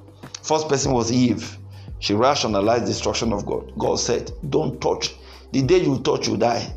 First 0.43 0.69
person 0.69 0.93
was 0.93 1.11
Eve. 1.11 1.59
She 2.05 2.13
rationalized 2.13 2.85
the 2.85 2.89
instruction 2.89 3.33
of 3.33 3.47
God. 3.47 3.73
God 3.79 3.99
said, 3.99 4.31
Don't 4.51 4.79
touch. 4.79 5.15
The 5.53 5.63
day 5.63 5.83
you 5.83 6.01
touch, 6.01 6.29
you 6.29 6.37
die. 6.37 6.71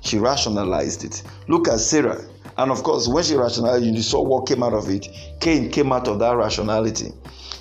She 0.00 0.18
rationalized 0.18 1.04
it. 1.04 1.22
Look 1.46 1.68
at 1.68 1.78
Sarah. 1.78 2.20
And 2.58 2.72
of 2.72 2.82
course, 2.82 3.06
when 3.06 3.22
she 3.22 3.36
rationalized, 3.36 3.84
you 3.84 4.02
saw 4.02 4.22
what 4.22 4.48
came 4.48 4.64
out 4.64 4.72
of 4.72 4.90
it. 4.90 5.06
Cain 5.38 5.70
came 5.70 5.92
out 5.92 6.08
of 6.08 6.18
that 6.18 6.36
rationality. 6.36 7.12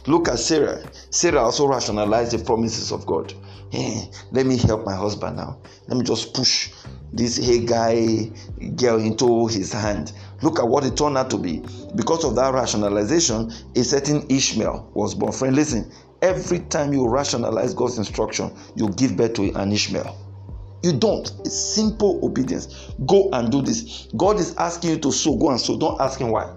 Look 0.08 0.28
at 0.28 0.40
Sarah. 0.40 0.84
Sarah 1.12 1.44
also 1.44 1.68
rationalized 1.68 2.32
the 2.32 2.44
promises 2.44 2.92
of 2.92 3.06
God. 3.06 3.36
Hey, 3.70 4.10
let 4.32 4.48
me 4.48 4.58
help 4.58 4.84
my 4.84 4.96
husband 4.96 5.38
now. 5.38 5.60
Let 5.88 5.98
me 5.98 6.04
just 6.04 6.34
push 6.34 6.72
this 7.14 7.38
Hagar 7.38 7.94
girl 8.78 9.00
into 9.00 9.46
his 9.46 9.72
hand. 9.72 10.12
Look 10.42 10.58
at 10.58 10.68
what 10.68 10.84
it 10.84 10.98
turned 10.98 11.18
out 11.18 11.30
to 11.30 11.38
be. 11.38 11.62
Because 11.96 12.24
of 12.24 12.36
that 12.36 12.54
rationalization, 12.54 13.54
a 13.76 13.84
certain 13.84 14.26
Ishmael 14.30 14.92
was 14.96 15.14
born. 15.14 15.32
Friend, 15.32 15.56
listen, 15.56 15.92
Every 16.26 16.62
time 16.62 16.92
you 16.92 17.08
rationalize 17.08 17.76
God's 17.76 18.00
instruction, 18.00 18.52
you 18.76 18.90
give 18.90 19.16
birth 19.16 19.36
to 19.36 19.52
an 19.54 19.72
Ishmael. 19.72 20.18
You 20.82 20.94
don't. 20.94 21.32
It's 21.42 21.56
simple 21.56 22.20
obedience. 22.26 22.92
Go 23.06 23.30
and 23.32 23.52
do 23.52 23.62
this. 23.62 24.08
God 24.18 24.40
is 24.40 24.56
asking 24.56 24.90
you 24.90 24.98
to 25.02 25.12
sow. 25.12 25.36
Go 25.36 25.52
and 25.52 25.62
sow. 25.62 25.78
Don't 25.78 26.02
ask 26.02 26.20
him 26.20 26.32
why. 26.32 26.52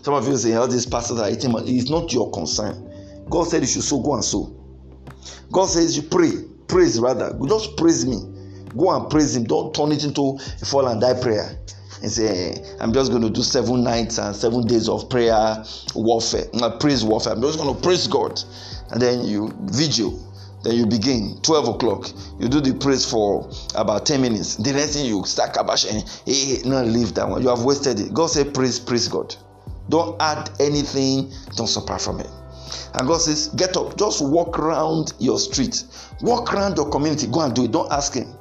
Some 0.00 0.14
of 0.14 0.26
you 0.26 0.38
say, 0.38 0.54
"All 0.54 0.66
these 0.66 0.86
pastors 0.86 1.20
are 1.20 1.28
eating 1.28 1.52
money." 1.52 1.76
It's 1.76 1.90
not 1.90 2.10
your 2.10 2.30
concern. 2.30 2.82
God 3.28 3.46
said 3.48 3.60
you 3.60 3.68
should 3.68 3.84
sow. 3.84 3.98
Go 3.98 4.14
and 4.14 4.24
sow. 4.24 4.54
God 5.52 5.66
says 5.66 5.94
you 5.94 6.02
pray. 6.04 6.32
Praise 6.66 6.98
rather. 6.98 7.38
Just 7.46 7.76
praise 7.76 8.06
me. 8.06 8.24
Go 8.74 8.88
and 8.88 9.10
praise 9.10 9.36
Him. 9.36 9.44
Don't 9.44 9.74
turn 9.74 9.92
it 9.92 10.02
into 10.02 10.38
a 10.62 10.64
fall 10.64 10.86
and 10.88 10.98
die 10.98 11.20
prayer 11.20 11.58
and 12.02 12.10
say, 12.10 12.54
I'm 12.80 12.92
just 12.92 13.10
going 13.10 13.22
to 13.22 13.30
do 13.30 13.42
seven 13.42 13.82
nights 13.82 14.18
and 14.18 14.34
seven 14.34 14.66
days 14.66 14.88
of 14.88 15.08
prayer 15.10 15.64
warfare, 15.94 16.44
not 16.54 16.80
praise 16.80 17.04
warfare. 17.04 17.32
I'm 17.32 17.42
just 17.42 17.58
going 17.58 17.74
to 17.74 17.80
praise 17.80 18.06
God. 18.06 18.40
And 18.90 19.00
then 19.02 19.24
you 19.24 19.52
vigil. 19.62 20.24
Then 20.62 20.74
you 20.74 20.86
begin 20.86 21.38
12 21.42 21.68
o'clock. 21.68 22.10
You 22.40 22.48
do 22.48 22.60
the 22.60 22.74
praise 22.74 23.08
for 23.08 23.48
about 23.74 24.06
10 24.06 24.20
minutes. 24.20 24.56
The 24.56 24.72
next 24.72 24.94
thing 24.94 25.06
you 25.06 25.24
start 25.24 25.54
kabash 25.54 25.88
and 25.88 26.02
eh, 26.02 26.06
hey, 26.26 26.56
eh, 26.56 26.58
eh, 26.64 26.68
no, 26.68 26.82
leave 26.82 27.14
that 27.14 27.28
one. 27.28 27.42
You 27.42 27.48
have 27.48 27.62
wasted 27.64 28.00
it. 28.00 28.12
God 28.12 28.26
said, 28.26 28.52
praise, 28.54 28.78
praise 28.80 29.06
God. 29.08 29.34
Don't 29.88 30.20
add 30.20 30.50
anything, 30.60 31.32
don't 31.56 31.68
subtract 31.68 32.02
from 32.02 32.20
it. 32.20 32.28
And 32.94 33.06
God 33.06 33.18
says, 33.18 33.48
get 33.48 33.76
up, 33.76 33.96
just 33.96 34.20
walk 34.22 34.58
around 34.58 35.14
your 35.18 35.38
street, 35.38 35.84
walk 36.20 36.52
around 36.52 36.76
your 36.76 36.90
community, 36.90 37.26
go 37.28 37.40
and 37.40 37.54
do 37.54 37.64
it. 37.64 37.72
Don't 37.72 37.90
ask 37.92 38.14
Him. 38.14 38.34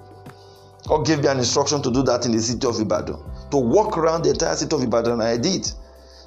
God 0.88 1.06
gave 1.06 1.20
me 1.22 1.28
an 1.28 1.38
instruction 1.38 1.82
to 1.84 1.92
do 1.92 2.02
that 2.04 2.26
in 2.26 2.32
the 2.32 2.42
city 2.42 2.66
of 2.68 2.80
Ibadan 2.80 3.22
to 3.51 3.58
walk 3.58 3.98
around 3.98 4.24
the 4.24 4.32
entire 4.32 4.56
city 4.56 4.75
of 4.75 4.84
Ibadan, 4.84 5.22
I 5.22 5.38
did. 5.38 5.72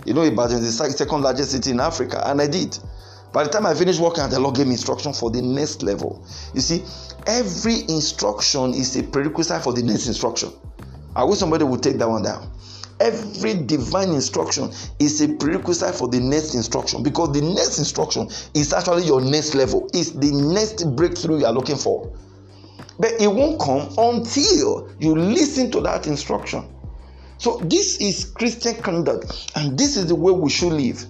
You 0.05 0.15
know, 0.15 0.23
Ibadan 0.23 0.59
is 0.63 0.79
the 0.79 0.91
second 0.91 1.23
largest 1.23 1.51
city 1.53 1.71
in 1.71 1.81
Africa, 1.81 2.23
and 2.27 2.41
I 2.41 2.47
did. 2.47 2.79
By 3.33 3.45
the 3.45 3.51
time 3.51 3.67
I 3.67 3.75
finished 3.75 4.01
working, 4.01 4.29
the 4.29 4.41
Lord 4.41 4.57
gave 4.57 4.67
me 4.67 4.73
instruction 4.73 5.13
for 5.13 5.31
the 5.31 5.41
next 5.41 5.83
level. 5.83 6.25
You 6.53 6.61
see, 6.61 6.83
every 7.27 7.81
instruction 7.89 8.75
is 8.75 8.97
a 8.97 9.03
prerequisite 9.05 9.63
for 9.63 9.73
the 9.73 9.83
next 9.83 10.09
instruction. 10.09 10.51
I 11.15 11.25
wish 11.25 11.39
somebody 11.39 11.65
would 11.65 11.83
take 11.83 11.99
that 11.99 12.09
one 12.09 12.23
down. 12.23 12.51
Every 12.99 13.55
divine 13.55 14.11
instruction 14.11 14.71
is 14.99 15.21
a 15.23 15.29
prerequisite 15.29 15.95
for 15.95 16.09
the 16.09 16.21
next 16.21 16.55
instruction 16.55 17.03
because 17.03 17.33
the 17.33 17.41
next 17.41 17.79
instruction 17.79 18.29
is 18.55 18.73
actually 18.73 19.05
your 19.07 19.21
next 19.23 19.55
level, 19.55 19.89
it's 19.95 20.11
the 20.11 20.31
next 20.33 20.85
breakthrough 20.97 21.39
you 21.39 21.47
are 21.47 21.53
looking 21.53 21.77
for. 21.77 22.13
But 22.99 23.13
it 23.19 23.29
won't 23.29 23.59
come 23.59 23.89
until 23.97 24.91
you 24.99 25.15
listen 25.15 25.71
to 25.71 25.81
that 25.83 26.07
instruction. 26.07 26.65
So 27.41 27.57
this 27.65 27.97
is 27.99 28.27
Christian 28.27 28.75
conduct, 28.77 29.51
and 29.57 29.79
this 29.79 29.97
is 29.97 30.07
the 30.07 30.15
way 30.15 30.31
we 30.31 30.51
should 30.51 30.73
live. 30.73 31.05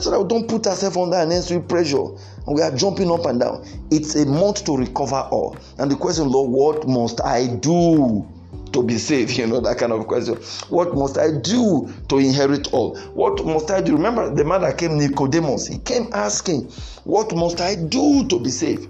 So 0.00 0.10
that 0.10 0.22
we 0.22 0.28
don't 0.28 0.48
put 0.48 0.66
ourselves 0.66 0.96
under 0.96 1.18
unnecessary 1.18 1.60
pressure 1.60 2.06
we 2.46 2.60
are 2.60 2.74
jumping 2.74 3.10
up 3.10 3.24
and 3.26 3.40
down. 3.40 3.66
It's 3.90 4.14
a 4.16 4.26
month 4.26 4.64
to 4.66 4.76
recover 4.76 5.26
all. 5.30 5.56
And 5.78 5.90
the 5.90 5.96
question, 5.96 6.28
Lord, 6.28 6.50
what 6.50 6.86
must 6.88 7.22
I 7.24 7.46
do 7.46 8.26
to 8.72 8.82
be 8.82 8.98
saved? 8.98 9.36
You 9.38 9.46
know, 9.46 9.60
that 9.60 9.78
kind 9.78 9.92
of 9.92 10.06
question. 10.06 10.34
What 10.68 10.94
must 10.94 11.18
I 11.18 11.30
do 11.42 11.92
to 12.08 12.18
inherit 12.18 12.72
all? 12.72 12.96
What 13.14 13.44
must 13.44 13.70
I 13.70 13.80
do? 13.80 13.92
Remember 13.92 14.32
the 14.32 14.44
man 14.44 14.60
that 14.60 14.78
came, 14.78 14.98
Nicodemus, 14.98 15.66
he 15.66 15.78
came 15.78 16.08
asking, 16.12 16.70
What 17.04 17.34
must 17.34 17.60
I 17.60 17.74
do 17.74 18.26
to 18.28 18.38
be 18.38 18.50
saved? 18.50 18.88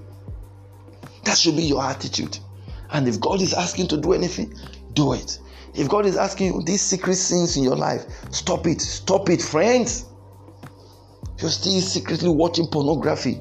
That 1.24 1.38
should 1.38 1.56
be 1.56 1.62
your 1.62 1.82
attitude. 1.82 2.38
And 2.90 3.08
if 3.08 3.20
God 3.20 3.40
is 3.40 3.54
asking 3.54 3.88
to 3.88 3.96
do 3.96 4.12
anything, 4.12 4.54
do 4.92 5.14
it. 5.14 5.38
If 5.74 5.88
God 5.88 6.06
is 6.06 6.16
asking 6.16 6.54
you 6.54 6.62
these 6.62 6.80
secret 6.80 7.16
sins 7.16 7.56
in 7.56 7.64
your 7.64 7.76
life, 7.76 8.04
stop 8.30 8.66
it. 8.66 8.80
Stop 8.80 9.28
it, 9.28 9.42
friends. 9.42 10.06
You're 11.38 11.50
still 11.50 11.80
secretly 11.80 12.28
watching 12.28 12.66
pornography. 12.68 13.40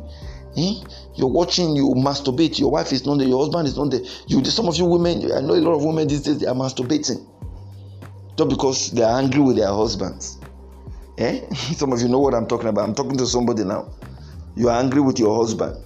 Eh? 0.58 0.74
You're 1.16 1.30
watching, 1.30 1.76
you 1.76 1.94
masturbate. 1.96 2.60
Your 2.60 2.72
wife 2.72 2.92
is 2.92 3.06
not 3.06 3.20
there, 3.20 3.28
your 3.28 3.40
husband 3.40 3.68
is 3.68 3.78
not 3.78 3.92
there. 3.92 4.02
You, 4.28 4.44
some 4.46 4.68
of 4.68 4.76
you 4.78 4.86
women, 4.86 5.32
I 5.32 5.42
know 5.42 5.54
a 5.54 5.62
lot 5.62 5.74
of 5.76 5.84
women 5.86 6.08
these 6.08 6.22
days 6.24 6.40
they 6.40 6.48
are 6.48 6.56
masturbating 6.56 7.26
just 8.38 8.50
because 8.50 8.92
they 8.92 9.04
are 9.04 9.20
angry 9.20 9.42
with 9.42 9.58
their 9.58 9.68
husbands. 9.68 10.40
Eh? 11.18 11.42
Some 11.76 11.94
of 11.94 12.02
you 12.02 12.08
know 12.08 12.20
what 12.20 12.34
I'm 12.34 12.48
talking 12.48 12.68
about. 12.70 12.88
I'm 12.88 12.96
talking 12.96 13.18
to 13.18 13.28
somebody 13.28 13.64
now. 13.64 13.92
You 14.56 14.70
are 14.70 14.80
angry 14.80 15.02
with 15.02 15.20
your 15.20 15.36
husband. 15.38 15.78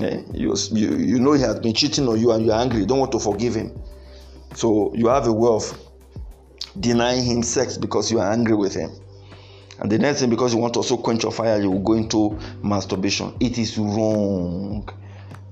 Eh? 0.00 0.22
You, 0.32 0.56
you, 0.72 0.96
you 0.96 1.20
know 1.20 1.32
he 1.32 1.42
has 1.42 1.60
been 1.60 1.74
cheating 1.74 2.08
on 2.08 2.20
you 2.20 2.32
and 2.32 2.44
you're 2.44 2.56
angry. 2.56 2.80
You 2.80 2.86
don't 2.86 2.98
want 2.98 3.12
to 3.12 3.20
forgive 3.20 3.54
him. 3.54 3.80
So 4.54 4.92
you 4.94 5.08
have 5.08 5.26
a 5.26 5.32
way 5.32 5.48
of 5.48 5.78
denying 6.78 7.24
him 7.24 7.42
sex 7.42 7.78
because 7.78 8.10
you 8.10 8.20
are 8.20 8.32
angry 8.32 8.54
with 8.54 8.74
him. 8.74 8.90
And 9.78 9.90
the 9.90 9.98
next 9.98 10.20
thing, 10.20 10.30
because 10.30 10.54
you 10.54 10.60
want 10.60 10.74
to 10.74 10.80
also 10.80 10.96
quench 10.96 11.22
your 11.22 11.32
fire, 11.32 11.60
you 11.60 11.70
will 11.70 11.80
go 11.80 11.94
into 11.94 12.38
masturbation. 12.62 13.34
It 13.40 13.58
is 13.58 13.76
wrong. 13.78 14.88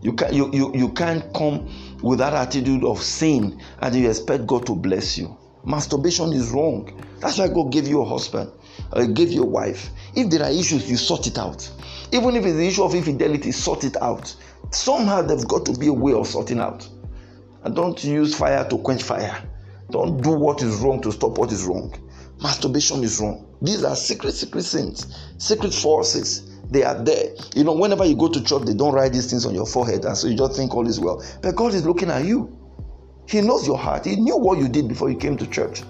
You, 0.03 0.13
can, 0.13 0.33
you, 0.33 0.51
you, 0.53 0.75
you 0.75 0.89
can't 0.91 1.33
come 1.35 1.69
with 2.03 2.21
that 2.21 2.33
attitude 2.33 2.85
of 2.85 3.03
sin 3.03 3.61
and 3.81 3.95
you 3.95 4.09
expect 4.09 4.47
God 4.47 4.67
to 4.67 4.75
bless 4.75 5.19
you. 5.19 5.37
Masturbation 5.65 6.33
is 6.33 6.51
wrong. 6.51 7.03
That's 7.21 7.39
why 7.39 7.49
God 7.49 7.71
gave 7.71 7.87
you 7.87 8.01
a 8.01 8.05
husband, 8.05 8.51
or 8.93 9.07
gave 9.07 9.31
you 9.31 9.43
a 9.43 9.47
wife. 9.47 9.91
If 10.15 10.31
there 10.31 10.43
are 10.43 10.51
issues, 10.51 10.91
you 10.91 10.97
sort 10.97 11.27
it 11.27 11.37
out. 11.37 11.71
Even 12.13 12.35
if 12.35 12.47
it's 12.47 12.57
the 12.57 12.67
issue 12.67 12.83
of 12.83 12.95
infidelity, 12.95 13.53
sort 13.53 13.85
it 13.85 14.01
out. 14.01 14.35
Somehow 14.71 15.21
there's 15.23 15.45
got 15.45 15.67
to 15.67 15.79
be 15.79 15.89
a 15.89 15.93
way 15.93 16.13
of 16.15 16.27
sorting 16.27 16.61
out. 16.61 16.89
And 17.63 17.75
don't 17.75 18.03
use 18.03 18.35
fire 18.35 18.67
to 18.69 18.79
quench 18.79 19.03
fire. 19.03 19.43
Don't 19.91 20.23
do 20.23 20.31
what 20.31 20.63
is 20.63 20.77
wrong 20.77 21.01
to 21.03 21.13
stop 21.13 21.37
what 21.39 21.53
is 21.53 21.65
wrong. 21.65 21.95
Masturbation 22.43 23.03
is 23.05 23.21
wrong. 23.21 23.47
These 23.61 23.85
are 23.85 23.97
secret, 23.97 24.33
secret 24.33 24.63
sins, 24.63 25.15
secret 25.37 25.75
forces. 25.75 26.51
They 26.71 26.85
are 26.85 27.03
there. 27.03 27.35
You 27.55 27.65
know, 27.65 27.75
whenever 27.75 28.05
you 28.05 28.17
go 28.17 28.29
to 28.29 28.43
church, 28.43 28.63
they 28.63 28.75
don't 28.75 28.95
write 28.95 29.13
these 29.13 29.29
things 29.29 29.45
on 29.45 29.55
your 29.55 29.67
forehead, 29.67 30.05
and 30.05 30.17
so 30.17 30.29
you 30.29 30.37
just 30.37 30.57
think 30.57 30.75
all 30.75 30.87
is 30.87 31.01
well. 31.01 31.23
But 31.43 31.57
God 31.57 31.75
is 31.75 31.85
looking 31.85 32.11
at 32.11 32.25
you. 32.25 32.57
He 33.27 33.41
knows 33.41 33.67
your 33.67 33.77
heart. 33.77 34.07
He 34.07 34.17
knew 34.17 34.37
what 34.37 34.59
you 34.59 34.69
did 34.69 34.89
before 34.89 35.11
you 35.11 35.17
came 35.17 35.37
to 35.37 35.47
church. 35.47 35.83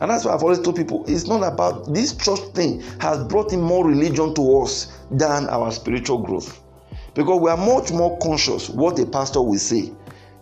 And 0.00 0.10
that's 0.10 0.24
why 0.24 0.32
I've 0.34 0.42
always 0.42 0.60
told 0.60 0.76
people 0.76 1.04
it's 1.08 1.26
not 1.26 1.42
about 1.42 1.92
this 1.92 2.14
church 2.14 2.40
thing 2.54 2.82
has 3.00 3.24
brought 3.24 3.52
in 3.52 3.60
more 3.60 3.86
religion 3.86 4.34
to 4.34 4.60
us 4.60 4.98
than 5.10 5.48
our 5.48 5.72
spiritual 5.72 6.18
growth. 6.18 6.62
Because 7.14 7.40
we 7.40 7.50
are 7.50 7.56
much 7.56 7.90
more 7.90 8.16
conscious 8.18 8.68
what 8.68 8.98
a 8.98 9.06
pastor 9.06 9.42
will 9.42 9.58
say 9.58 9.92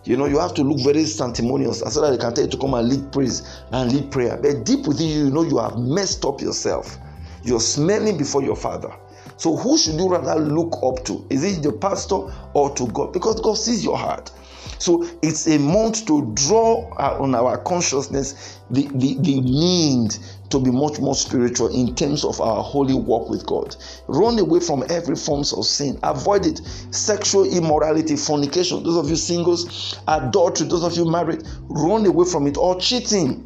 you 0.07 0.15
know, 0.15 0.25
you 0.25 0.39
have 0.39 0.53
to 0.53 0.63
look 0.63 0.79
very 0.79 1.03
sanctimonious 1.03 1.81
and 1.81 1.91
so 1.91 2.01
that 2.01 2.11
they 2.11 2.17
can 2.17 2.33
tell 2.33 2.45
you 2.45 2.49
to 2.49 2.57
come 2.57 2.73
and 2.75 2.87
lead 2.87 3.11
praise 3.11 3.61
and 3.71 3.91
lead 3.91 4.09
prayer. 4.09 4.37
But 4.41 4.65
deep 4.65 4.87
within 4.87 5.09
you, 5.09 5.25
you 5.25 5.29
know 5.29 5.43
you 5.43 5.57
have 5.57 5.77
messed 5.77 6.23
up 6.23 6.39
yourself. 6.39 6.97
You're 7.43 7.59
smelling 7.59 8.17
before 8.17 8.41
your 8.41 8.55
father. 8.55 8.93
So 9.35 9.55
who 9.55 9.77
should 9.77 9.95
you 9.95 10.09
rather 10.09 10.39
look 10.39 10.79
up 10.81 11.03
to? 11.05 11.25
Is 11.29 11.43
it 11.43 11.61
the 11.61 11.73
pastor 11.73 12.33
or 12.53 12.73
to 12.75 12.87
God? 12.87 13.11
Because 13.11 13.39
God 13.41 13.55
sees 13.55 13.83
your 13.83 13.97
heart. 13.97 14.31
So 14.79 15.07
it's 15.21 15.47
a 15.47 15.57
month 15.57 16.05
to 16.07 16.31
draw 16.33 16.89
on 16.97 17.35
our 17.35 17.57
consciousness 17.57 18.59
the, 18.69 18.87
the, 18.93 19.17
the 19.19 19.41
need 19.41 20.17
to 20.49 20.59
be 20.59 20.71
much 20.71 20.99
more 20.99 21.15
spiritual 21.15 21.67
in 21.67 21.95
terms 21.95 22.23
of 22.23 22.39
our 22.39 22.63
holy 22.63 22.93
walk 22.93 23.29
with 23.29 23.45
God. 23.45 23.75
Run 24.07 24.39
away 24.39 24.59
from 24.59 24.83
every 24.89 25.15
forms 25.15 25.53
of 25.53 25.65
sin. 25.65 25.99
Avoid 26.03 26.45
it. 26.45 26.61
Sexual 26.91 27.45
immorality, 27.45 28.15
fornication. 28.15 28.83
Those 28.83 28.97
of 28.97 29.09
you 29.09 29.15
singles, 29.15 29.99
adultery. 30.07 30.67
Those 30.67 30.83
of 30.83 30.95
you 30.95 31.09
married, 31.09 31.43
run 31.67 32.05
away 32.05 32.25
from 32.25 32.47
it. 32.47 32.57
Or 32.57 32.79
cheating. 32.79 33.45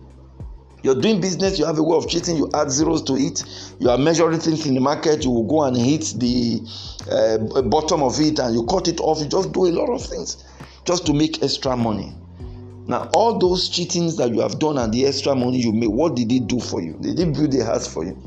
You're 0.84 1.00
doing 1.00 1.22
business, 1.22 1.60
you 1.60 1.66
have 1.66 1.78
a 1.78 1.84
way 1.84 1.96
of 1.96 2.10
cheating, 2.10 2.38
you 2.38 2.50
add 2.56 2.72
zeros 2.72 3.04
to 3.04 3.16
it. 3.16 3.44
You 3.80 3.92
are 3.92 4.00
measuring 4.00 4.40
things 4.40 4.66
in 4.66 4.74
the 4.74 4.82
market, 4.82 5.24
you 5.24 5.30
will 5.30 5.44
go 5.44 5.62
and 5.64 5.78
hit 5.78 6.16
the 6.18 6.60
uh, 7.12 7.62
bottom 7.62 8.02
of 8.02 8.20
it 8.20 8.40
and 8.40 8.56
you 8.56 8.66
cut 8.66 8.88
it 8.88 9.00
off. 9.00 9.20
You 9.20 9.28
just 9.28 9.52
do 9.52 9.68
a 9.68 9.70
lot 9.70 9.94
of 9.94 10.04
things 10.04 10.44
just 10.86 11.06
to 11.06 11.14
make 11.14 11.44
extra 11.44 11.76
money. 11.76 12.16
Now, 12.88 13.10
all 13.14 13.38
those 13.38 13.70
cheatings 13.70 14.18
that 14.18 14.32
you 14.34 14.42
have 14.42 14.60
done 14.60 14.78
and 14.78 14.92
the 14.94 15.06
extra 15.06 15.36
money 15.36 15.60
you 15.60 15.72
made, 15.72 15.88
what 15.90 16.16
did 16.16 16.32
it 16.32 16.48
do 16.48 16.60
for 16.60 16.82
you? 16.82 16.98
Did 17.00 17.20
it 17.20 17.34
build 17.34 17.54
a 17.56 17.64
house 17.64 17.88
for 17.88 18.04
you? 18.04 18.18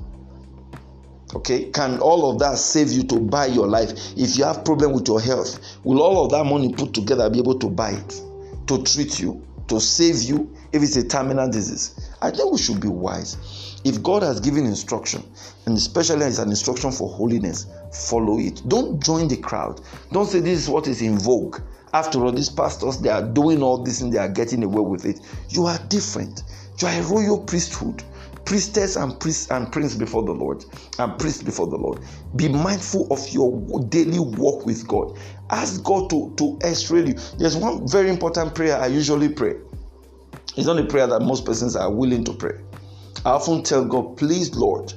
Okay, 1.35 1.71
can 1.71 1.99
all 1.99 2.31
of 2.31 2.39
that 2.39 2.59
save 2.59 2.93
you 2.93 3.03
to 3.05 3.19
buy 3.19 3.47
your 3.47 3.67
life? 3.67 3.91
If 4.17 4.39
you 4.39 4.45
have 4.45 4.65
problem 4.65 4.93
with 4.93 5.09
your 5.09 5.21
health, 5.21 5.59
will 5.83 6.01
all 6.01 6.25
of 6.25 6.31
that 6.31 6.45
money 6.45 6.73
put 6.73 6.95
together 6.95 7.29
be 7.29 7.41
able 7.41 7.59
to 7.59 7.69
buy 7.69 7.91
it, 7.91 8.23
to 8.69 8.83
treat 8.85 9.19
you, 9.19 9.45
to 9.67 9.81
save 9.81 10.23
you 10.23 10.55
if 10.73 10.83
it's 10.83 10.97
a 10.97 11.07
terminal 11.07 11.51
disease? 11.51 12.04
I 12.25 12.31
think 12.31 12.51
we 12.51 12.59
should 12.59 12.81
be 12.81 12.89
wise. 12.89 13.37
If 13.85 14.03
God 14.03 14.23
has 14.23 14.41
given 14.41 14.65
instruction, 14.65 15.23
and 15.67 15.77
especially 15.77 16.25
as 16.25 16.39
an 16.39 16.49
instruction 16.49 16.91
for 16.91 17.07
holiness, 17.07 17.67
follow 17.93 18.39
it. 18.39 18.67
Don't 18.67 18.99
join 19.03 19.29
the 19.29 19.37
crowd. 19.37 19.83
Don't 20.11 20.25
say 20.25 20.41
this 20.41 20.61
is 20.61 20.71
what 20.71 20.89
is 20.89 21.03
in 21.03 21.19
vogue. 21.19 21.61
After 21.93 22.25
all, 22.25 22.33
these 22.33 22.49
pastors, 22.49 22.99
they 22.99 23.11
are 23.11 23.21
doing 23.21 23.63
all 23.63 23.77
this 23.77 24.01
and 24.01 24.11
they 24.11 24.17
are 24.17 24.31
getting 24.31 24.65
away 24.65 24.81
with 24.81 25.05
it. 25.05 25.21
You 25.51 25.67
are 25.67 25.79
different. 25.89 26.45
You 26.81 26.89
are 26.89 26.99
a 26.99 27.03
royal 27.03 27.45
priesthood, 27.45 28.03
priestess 28.47 28.97
and 28.97 29.21
priest 29.21 29.51
and 29.51 29.71
prince 29.71 29.95
before 29.95 30.25
the 30.25 30.33
Lord, 30.33 30.65
and 30.99 31.19
priest 31.19 31.45
before 31.45 31.67
the 31.67 31.77
Lord. 31.77 32.01
Be 32.37 32.49
mindful 32.49 33.07
of 33.13 33.29
your 33.29 33.53
daily 33.91 34.19
walk 34.19 34.65
with 34.65 34.89
God. 34.89 35.19
Ask 35.51 35.85
God 35.85 36.09
to, 36.09 36.33
to 36.39 36.59
extract 36.63 37.07
you. 37.07 37.15
There's 37.37 37.55
one 37.55 37.87
very 37.87 38.09
important 38.09 38.55
prayer 38.55 38.79
I 38.79 38.87
usually 38.87 39.29
pray. 39.29 39.57
It's 40.57 40.67
not 40.67 40.79
a 40.79 40.85
prayer 40.85 41.07
that 41.09 41.21
most 41.21 41.45
persons 41.45 41.75
are 41.75 41.91
willing 41.91 42.25
to 42.25 42.33
pray. 42.33 42.61
I 43.25 43.31
often 43.31 43.63
tell 43.63 43.85
God, 43.85 44.17
please, 44.17 44.55
Lord, 44.55 44.93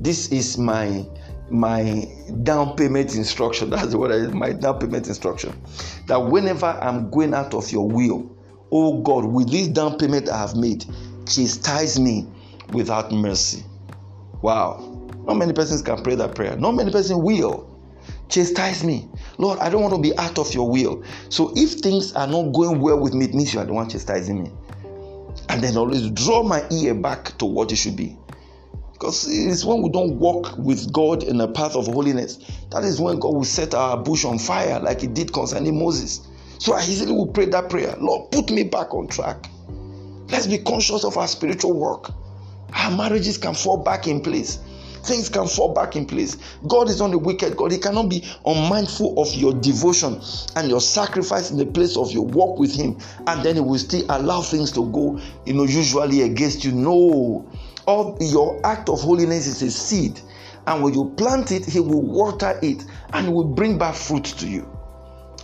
this 0.00 0.28
is 0.32 0.58
my 0.58 1.06
my 1.50 2.06
down 2.42 2.76
payment 2.76 3.14
instruction. 3.14 3.70
That's 3.70 3.94
what 3.94 4.12
I 4.12 4.26
my 4.28 4.52
down 4.52 4.78
payment 4.80 5.06
instruction. 5.08 5.60
That 6.06 6.18
whenever 6.18 6.66
I'm 6.66 7.10
going 7.10 7.34
out 7.34 7.54
of 7.54 7.70
your 7.70 7.88
will, 7.88 8.34
oh 8.72 9.00
God, 9.02 9.24
with 9.24 9.50
this 9.50 9.68
down 9.68 9.98
payment 9.98 10.28
I 10.28 10.38
have 10.38 10.56
made, 10.56 10.84
chastise 11.26 11.98
me 12.00 12.26
without 12.72 13.12
mercy. 13.12 13.64
Wow. 14.42 14.96
Not 15.24 15.36
many 15.36 15.52
persons 15.52 15.82
can 15.82 16.02
pray 16.02 16.14
that 16.16 16.34
prayer. 16.34 16.56
Not 16.56 16.72
many 16.72 16.90
persons 16.90 17.20
will. 17.22 17.68
Chastise 18.28 18.82
me. 18.84 19.08
Lord, 19.38 19.58
I 19.58 19.68
don't 19.68 19.82
want 19.82 19.94
to 19.94 20.00
be 20.00 20.16
out 20.16 20.38
of 20.38 20.52
your 20.54 20.68
will. 20.68 21.04
So 21.28 21.52
if 21.56 21.74
things 21.80 22.12
are 22.14 22.26
not 22.26 22.52
going 22.52 22.80
well 22.80 22.98
with 22.98 23.12
me, 23.12 23.26
it 23.26 23.34
means 23.34 23.52
you 23.52 23.60
are 23.60 23.66
the 23.66 23.72
one 23.72 23.88
chastising 23.88 24.42
me. 24.42 24.50
And 25.48 25.62
then 25.62 25.76
always 25.76 26.10
draw 26.10 26.42
my 26.42 26.64
ear 26.70 26.94
back 26.94 27.36
to 27.38 27.46
what 27.46 27.72
it 27.72 27.76
should 27.76 27.96
be. 27.96 28.16
Because 28.92 29.26
it's 29.28 29.64
when 29.64 29.82
we 29.82 29.88
don't 29.88 30.18
walk 30.18 30.58
with 30.58 30.92
God 30.92 31.22
in 31.22 31.40
a 31.40 31.48
path 31.48 31.74
of 31.74 31.86
holiness, 31.86 32.38
that 32.70 32.84
is 32.84 33.00
when 33.00 33.18
God 33.18 33.34
will 33.34 33.44
set 33.44 33.74
our 33.74 33.96
bush 33.96 34.24
on 34.24 34.38
fire, 34.38 34.78
like 34.78 35.00
He 35.00 35.06
did 35.06 35.32
concerning 35.32 35.78
Moses. 35.78 36.26
So 36.58 36.74
I 36.74 36.82
easily 36.82 37.12
will 37.12 37.28
pray 37.28 37.46
that 37.46 37.70
prayer 37.70 37.96
Lord, 37.98 38.30
put 38.30 38.50
me 38.50 38.64
back 38.64 38.92
on 38.92 39.08
track. 39.08 39.46
Let's 40.28 40.46
be 40.46 40.58
conscious 40.58 41.04
of 41.04 41.16
our 41.16 41.26
spiritual 41.26 41.72
work. 41.72 42.12
Our 42.74 42.90
marriages 42.96 43.38
can 43.38 43.54
fall 43.54 43.78
back 43.78 44.06
in 44.06 44.20
place. 44.20 44.58
Things 45.02 45.28
can 45.28 45.46
fall 45.46 45.72
back 45.74 45.96
in 45.96 46.06
place. 46.06 46.36
God 46.68 46.88
is 46.88 47.00
not 47.00 47.12
a 47.14 47.18
wicked 47.18 47.56
God. 47.56 47.72
He 47.72 47.78
cannot 47.78 48.08
be 48.08 48.24
unmindful 48.44 49.20
of 49.20 49.34
your 49.34 49.54
devotion 49.54 50.20
and 50.56 50.68
your 50.68 50.80
sacrifice 50.80 51.50
in 51.50 51.56
the 51.56 51.66
place 51.66 51.96
of 51.96 52.12
your 52.12 52.26
walk 52.26 52.58
with 52.58 52.74
Him, 52.74 52.98
and 53.26 53.42
then 53.42 53.56
He 53.56 53.60
will 53.60 53.78
still 53.78 54.04
allow 54.08 54.42
things 54.42 54.72
to 54.72 54.90
go, 54.92 55.20
you 55.46 55.54
know, 55.54 55.64
usually 55.64 56.22
against 56.22 56.64
you. 56.64 56.72
No, 56.72 57.48
all 57.86 58.16
your 58.20 58.60
act 58.64 58.88
of 58.88 59.00
holiness 59.00 59.46
is 59.46 59.62
a 59.62 59.70
seed 59.70 60.20
and 60.66 60.82
when 60.82 60.94
you 60.94 61.12
plant 61.16 61.50
it 61.52 61.64
he 61.64 61.80
will 61.80 62.02
water 62.02 62.58
it 62.62 62.84
and 63.12 63.32
will 63.32 63.44
bring 63.44 63.78
back 63.78 63.94
fruit 63.94 64.24
to 64.24 64.46
you 64.46 64.68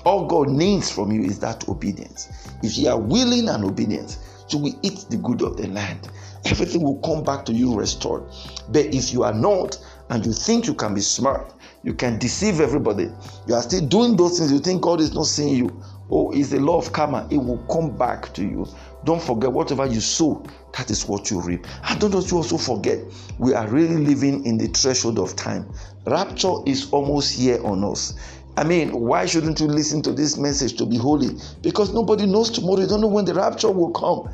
all 0.05 0.27
god 0.27 0.49
needs 0.49 0.91
from 0.91 1.11
you 1.11 1.23
is 1.23 1.39
that 1.39 1.69
obedience 1.69 2.29
if 2.63 2.77
you 2.79 2.89
are 2.89 2.99
willing 2.99 3.49
and 3.49 3.65
obedient 3.65 4.19
you 4.51 4.59
will 4.59 4.79
eat 4.83 5.05
the 5.11 5.17
good 5.17 5.43
of 5.43 5.57
the 5.57 5.67
land 5.69 6.09
everything 6.51 6.83
will 6.83 7.01
come 7.01 7.23
back 7.25 7.45
to 7.47 7.53
you 7.53 7.75
restored. 7.75 8.25
But 8.69 8.87
if 8.95 9.13
you 9.13 9.23
are 9.23 9.35
not 9.35 9.79
and 10.11 10.25
you 10.25 10.33
think 10.33 10.67
you 10.67 10.75
can 10.75 10.95
be 10.95 11.01
smart 11.01 11.53
you 11.87 11.95
can 11.95 12.19
deceive 12.19 12.61
everybody. 12.61 13.09
You 13.47 13.55
are 13.55 13.63
still 13.63 13.87
doing 13.87 14.17
those 14.17 14.39
things 14.39 14.51
you 14.51 14.59
think 14.59 14.83
god 14.83 15.01
is 15.01 15.15
not 15.15 15.27
seeing 15.27 15.55
you. 15.55 15.83
Oh 16.11 16.33
it's 16.33 16.51
the 16.51 16.59
law 16.59 16.79
of 16.79 16.93
karma. 16.93 17.29
It 17.31 17.39
will 17.39 17.65
come 17.71 17.97
back 17.97 18.35
to 18.35 18.43
you. 18.43 18.67
Don't 19.05 19.23
forget 19.23 19.53
whatever 19.53 19.87
you 19.87 20.01
sow 20.01 20.45
that 20.77 20.91
is 20.91 21.07
what 21.07 21.31
you 21.31 21.41
reap. 21.41 21.65
And 21.89 22.01
don't 22.01 22.13
you 22.31 22.37
also 22.37 22.59
forget 22.59 22.99
we 23.39 23.55
are 23.55 23.69
really 23.69 24.05
living 24.05 24.45
in 24.45 24.59
the 24.59 24.67
threshold 24.67 25.21
of 25.21 25.37
time. 25.37 25.73
Rapture 26.07 26.57
is 26.67 26.91
almost 26.91 27.39
here 27.39 27.65
on 27.65 27.85
us. 27.85 28.15
I 28.59 28.65
mean, 28.65 28.91
why 28.91 29.27
shouldn't 29.27 29.61
you 29.61 29.67
listen 29.67 30.03
to 30.03 30.13
this 30.13 30.39
message 30.39 30.77
to 30.79 30.87
be 30.87 30.97
holy? 30.97 31.29
Because 31.63 31.93
nobody 31.93 32.27
knows 32.27 32.51
tomorrow. 32.51 32.81
You 32.81 32.87
don't 32.89 33.03
know 33.03 33.07
when 33.07 33.27
the 33.27 33.35
rapture 33.35 33.71
will 33.71 33.91
come. 33.91 34.33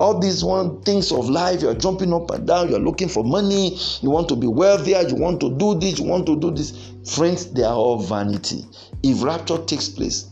All 0.00 0.18
these 0.18 0.42
one 0.42 0.82
things 0.82 1.12
of 1.12 1.28
life, 1.28 1.62
you're 1.62 1.74
jumping 1.74 2.12
up 2.12 2.30
and 2.30 2.46
down, 2.46 2.68
you're 2.68 2.80
looking 2.80 3.08
for 3.08 3.22
money, 3.22 3.78
you 4.00 4.10
want 4.10 4.28
to 4.28 4.36
be 4.36 4.48
wealthier, 4.48 5.02
you 5.02 5.14
want 5.14 5.40
to 5.40 5.56
do 5.56 5.78
this, 5.78 5.98
you 5.98 6.04
want 6.04 6.26
to 6.26 6.38
do 6.38 6.50
this. 6.50 6.92
Friends, 7.14 7.52
they 7.52 7.62
are 7.62 7.76
all 7.76 8.00
vanity. 8.00 8.64
If 9.02 9.22
rapture 9.22 9.58
takes 9.58 9.88
place, 9.88 10.30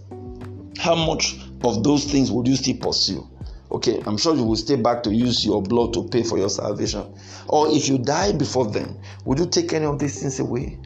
how 0.79 0.97
much 0.97 1.37
of 1.63 1.85
those 1.85 2.05
things 2.05 2.33
would 2.33 2.49
you 2.49 2.57
still 2.57 2.77
pursue? 2.77 3.29
Okay, 3.71 4.03
I'm 4.05 4.19
sure 4.19 4.35
you 4.35 4.45
will 4.45 4.57
stay 4.57 4.77
back 4.77 5.03
to 5.05 5.15
use 5.15 5.47
your 5.47 5.63
blood 5.63 5.95
to 5.95 6.09
pay 6.09 6.25
for 6.25 6.39
your 6.39 6.51
salvation. 6.51 7.15
Or 7.49 7.69
if 7.71 7.89
you 7.89 7.99
die 7.99 8.33
before 8.33 8.67
then, 8.67 9.01
would 9.25 9.39
you 9.39 9.47
take 9.47 9.73
any 9.73 9.87
of 9.87 9.99
these 9.99 10.21
things 10.21 10.41
away? 10.41 10.79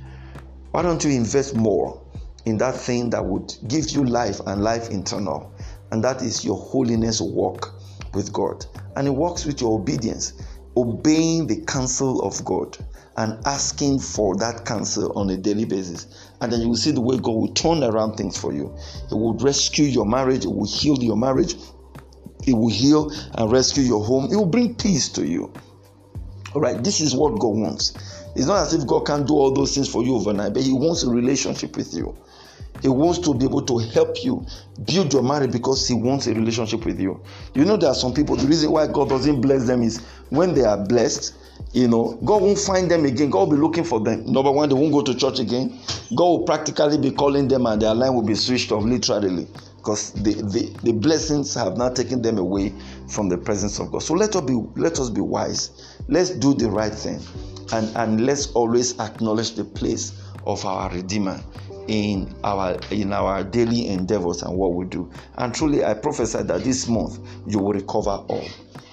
Why 0.72 0.82
don't 0.82 1.02
you 1.02 1.10
invest 1.10 1.56
more 1.56 2.00
in 2.44 2.58
that 2.58 2.76
thing 2.76 3.10
that 3.10 3.24
would 3.24 3.56
give 3.66 3.90
you 3.90 4.04
life 4.04 4.40
and 4.46 4.62
life 4.62 4.90
eternal? 4.90 5.52
And 5.90 6.04
that 6.04 6.20
is 6.20 6.44
your 6.44 6.58
holiness 6.58 7.20
walk 7.20 7.75
with 8.16 8.32
God. 8.32 8.66
And 8.96 9.06
it 9.06 9.12
works 9.12 9.44
with 9.44 9.60
your 9.60 9.78
obedience, 9.78 10.32
obeying 10.76 11.46
the 11.46 11.60
counsel 11.66 12.22
of 12.22 12.44
God 12.44 12.76
and 13.16 13.38
asking 13.46 14.00
for 14.00 14.36
that 14.36 14.64
counsel 14.64 15.16
on 15.16 15.30
a 15.30 15.36
daily 15.36 15.64
basis. 15.64 16.30
And 16.40 16.52
then 16.52 16.60
you 16.60 16.68
will 16.68 16.76
see 16.76 16.90
the 16.90 17.00
way 17.00 17.16
God 17.16 17.34
will 17.34 17.54
turn 17.54 17.82
around 17.82 18.16
things 18.16 18.36
for 18.36 18.52
you. 18.52 18.74
It 19.10 19.14
will 19.14 19.34
rescue 19.34 19.86
your 19.86 20.06
marriage, 20.06 20.44
it 20.44 20.48
will 20.48 20.66
heal 20.66 20.98
your 21.02 21.16
marriage, 21.16 21.54
it 22.46 22.52
will 22.52 22.68
heal 22.68 23.10
and 23.34 23.50
rescue 23.50 23.84
your 23.84 24.04
home, 24.04 24.30
it 24.30 24.36
will 24.36 24.46
bring 24.46 24.74
peace 24.74 25.08
to 25.10 25.26
you. 25.26 25.52
All 26.54 26.60
right, 26.60 26.82
this 26.82 27.00
is 27.00 27.14
what 27.14 27.38
God 27.38 27.56
wants. 27.56 27.92
It's 28.34 28.46
not 28.46 28.66
as 28.66 28.74
if 28.74 28.86
God 28.86 29.06
can 29.06 29.24
do 29.24 29.34
all 29.34 29.52
those 29.52 29.74
things 29.74 29.88
for 29.88 30.02
you 30.02 30.14
overnight, 30.16 30.52
but 30.52 30.62
He 30.62 30.72
wants 30.72 31.02
a 31.02 31.10
relationship 31.10 31.76
with 31.76 31.94
you. 31.94 32.16
He 32.82 32.88
wants 32.88 33.18
to 33.20 33.34
be 33.34 33.44
able 33.44 33.62
to 33.62 33.78
help 33.78 34.24
you 34.24 34.44
build 34.84 35.12
your 35.12 35.22
marriage 35.22 35.52
because 35.52 35.86
He 35.86 35.94
wants 35.94 36.26
a 36.26 36.34
relationship 36.34 36.84
with 36.84 37.00
you. 37.00 37.20
You 37.54 37.64
know, 37.64 37.76
there 37.76 37.90
are 37.90 37.94
some 37.94 38.14
people, 38.14 38.36
the 38.36 38.46
reason 38.46 38.70
why 38.70 38.86
God 38.86 39.08
doesn't 39.08 39.40
bless 39.40 39.66
them 39.66 39.82
is 39.82 40.04
when 40.30 40.54
they 40.54 40.64
are 40.64 40.76
blessed, 40.76 41.34
you 41.72 41.88
know, 41.88 42.18
God 42.24 42.42
won't 42.42 42.58
find 42.58 42.90
them 42.90 43.04
again. 43.04 43.30
God 43.30 43.48
will 43.48 43.56
be 43.56 43.62
looking 43.62 43.84
for 43.84 44.00
them. 44.00 44.30
Number 44.30 44.50
one, 44.50 44.68
they 44.68 44.74
won't 44.74 44.92
go 44.92 45.02
to 45.02 45.14
church 45.14 45.38
again. 45.38 45.78
God 46.14 46.24
will 46.24 46.42
practically 46.42 46.98
be 46.98 47.10
calling 47.10 47.48
them 47.48 47.66
and 47.66 47.80
their 47.80 47.94
line 47.94 48.14
will 48.14 48.22
be 48.22 48.34
switched 48.34 48.72
off 48.72 48.84
literally 48.84 49.46
because 49.76 50.12
the, 50.12 50.34
the, 50.34 50.76
the 50.82 50.92
blessings 50.92 51.54
have 51.54 51.76
now 51.76 51.88
taken 51.88 52.20
them 52.20 52.38
away 52.38 52.72
from 53.08 53.28
the 53.28 53.38
presence 53.38 53.78
of 53.78 53.92
God. 53.92 54.02
So 54.02 54.14
let 54.14 54.34
us 54.36 54.42
be 54.42 54.54
let 54.76 54.98
us 54.98 55.10
be 55.10 55.20
wise. 55.20 55.96
Let's 56.08 56.30
do 56.30 56.54
the 56.54 56.68
right 56.70 56.92
thing 56.92 57.20
and, 57.72 57.96
and 57.96 58.26
let's 58.26 58.52
always 58.52 58.98
acknowledge 58.98 59.52
the 59.52 59.64
place 59.64 60.20
of 60.46 60.64
our 60.64 60.90
Redeemer 60.90 61.40
in 61.88 62.34
our 62.44 62.78
in 62.90 63.12
our 63.12 63.44
daily 63.44 63.88
endeavors 63.88 64.42
and 64.42 64.56
what 64.56 64.74
we 64.74 64.86
do. 64.86 65.10
And 65.36 65.54
truly, 65.54 65.84
I 65.84 65.94
prophesy 65.94 66.42
that 66.42 66.64
this 66.64 66.88
month 66.88 67.18
you 67.46 67.58
will 67.58 67.72
recover 67.72 68.10
all. 68.28 68.48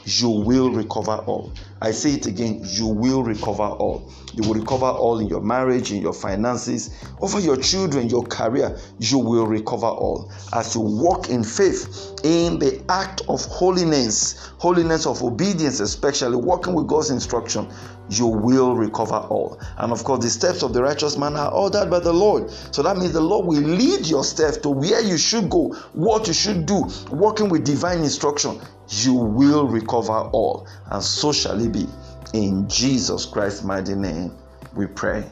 You 0.05 0.29
will 0.29 0.71
recover 0.71 1.15
all. 1.25 1.53
I 1.81 1.91
say 1.91 2.13
it 2.13 2.25
again, 2.25 2.61
you 2.63 2.87
will 2.87 3.23
recover 3.23 3.63
all. 3.63 4.11
You 4.35 4.43
will 4.43 4.55
recover 4.55 4.87
all 4.87 5.19
in 5.19 5.27
your 5.27 5.41
marriage, 5.41 5.91
in 5.91 6.01
your 6.01 6.13
finances, 6.13 7.05
over 7.21 7.39
your 7.39 7.57
children, 7.57 8.09
your 8.09 8.23
career. 8.23 8.77
You 8.97 9.19
will 9.19 9.45
recover 9.45 9.87
all 9.87 10.31
as 10.51 10.73
you 10.73 10.81
walk 10.81 11.29
in 11.29 11.43
faith 11.43 12.19
in 12.23 12.57
the 12.57 12.83
act 12.89 13.21
of 13.27 13.45
holiness, 13.45 14.51
holiness 14.57 15.05
of 15.05 15.21
obedience, 15.21 15.79
especially 15.79 16.37
walking 16.37 16.73
with 16.73 16.87
God's 16.87 17.11
instruction. 17.11 17.69
You 18.09 18.27
will 18.27 18.75
recover 18.75 19.17
all. 19.17 19.59
And 19.77 19.91
of 19.91 20.03
course, 20.03 20.23
the 20.23 20.29
steps 20.29 20.63
of 20.63 20.73
the 20.73 20.81
righteous 20.81 21.17
man 21.17 21.35
are 21.35 21.51
ordered 21.51 21.89
by 21.89 21.99
the 21.99 22.13
Lord. 22.13 22.49
So 22.49 22.81
that 22.81 22.97
means 22.97 23.13
the 23.13 23.21
Lord 23.21 23.45
will 23.45 23.61
lead 23.61 24.07
your 24.07 24.23
steps 24.23 24.57
to 24.57 24.69
where 24.69 25.01
you 25.01 25.17
should 25.17 25.49
go, 25.49 25.73
what 25.93 26.27
you 26.27 26.33
should 26.33 26.65
do, 26.65 26.89
walking 27.11 27.49
with 27.49 27.65
divine 27.65 27.99
instruction. 27.99 28.59
You 28.89 29.13
will 29.13 29.67
recover 29.67 30.13
all. 30.13 30.67
And 30.87 31.03
so 31.03 31.31
shall 31.31 31.59
it 31.63 31.71
be. 31.71 31.87
In 32.33 32.67
Jesus 32.67 33.27
Christ's 33.27 33.63
mighty 33.63 33.93
name, 33.93 34.35
we 34.75 34.87
pray. 34.87 35.23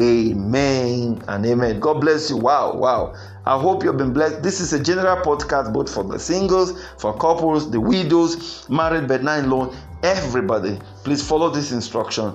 Amen 0.00 1.22
and 1.28 1.44
amen. 1.44 1.78
God 1.78 2.00
bless 2.00 2.30
you. 2.30 2.38
Wow, 2.38 2.74
wow. 2.74 3.14
I 3.44 3.58
hope 3.58 3.84
you've 3.84 3.98
been 3.98 4.14
blessed. 4.14 4.42
This 4.42 4.60
is 4.60 4.72
a 4.72 4.82
general 4.82 5.16
podcast 5.16 5.72
both 5.74 5.92
for 5.92 6.04
the 6.04 6.18
singles, 6.18 6.82
for 6.98 7.16
couples, 7.16 7.70
the 7.70 7.80
widows, 7.80 8.66
married 8.70 9.08
but 9.08 9.22
not 9.22 9.44
alone, 9.44 9.76
everybody. 10.02 10.78
Please 11.04 11.26
follow 11.26 11.50
this 11.50 11.72
instruction 11.72 12.34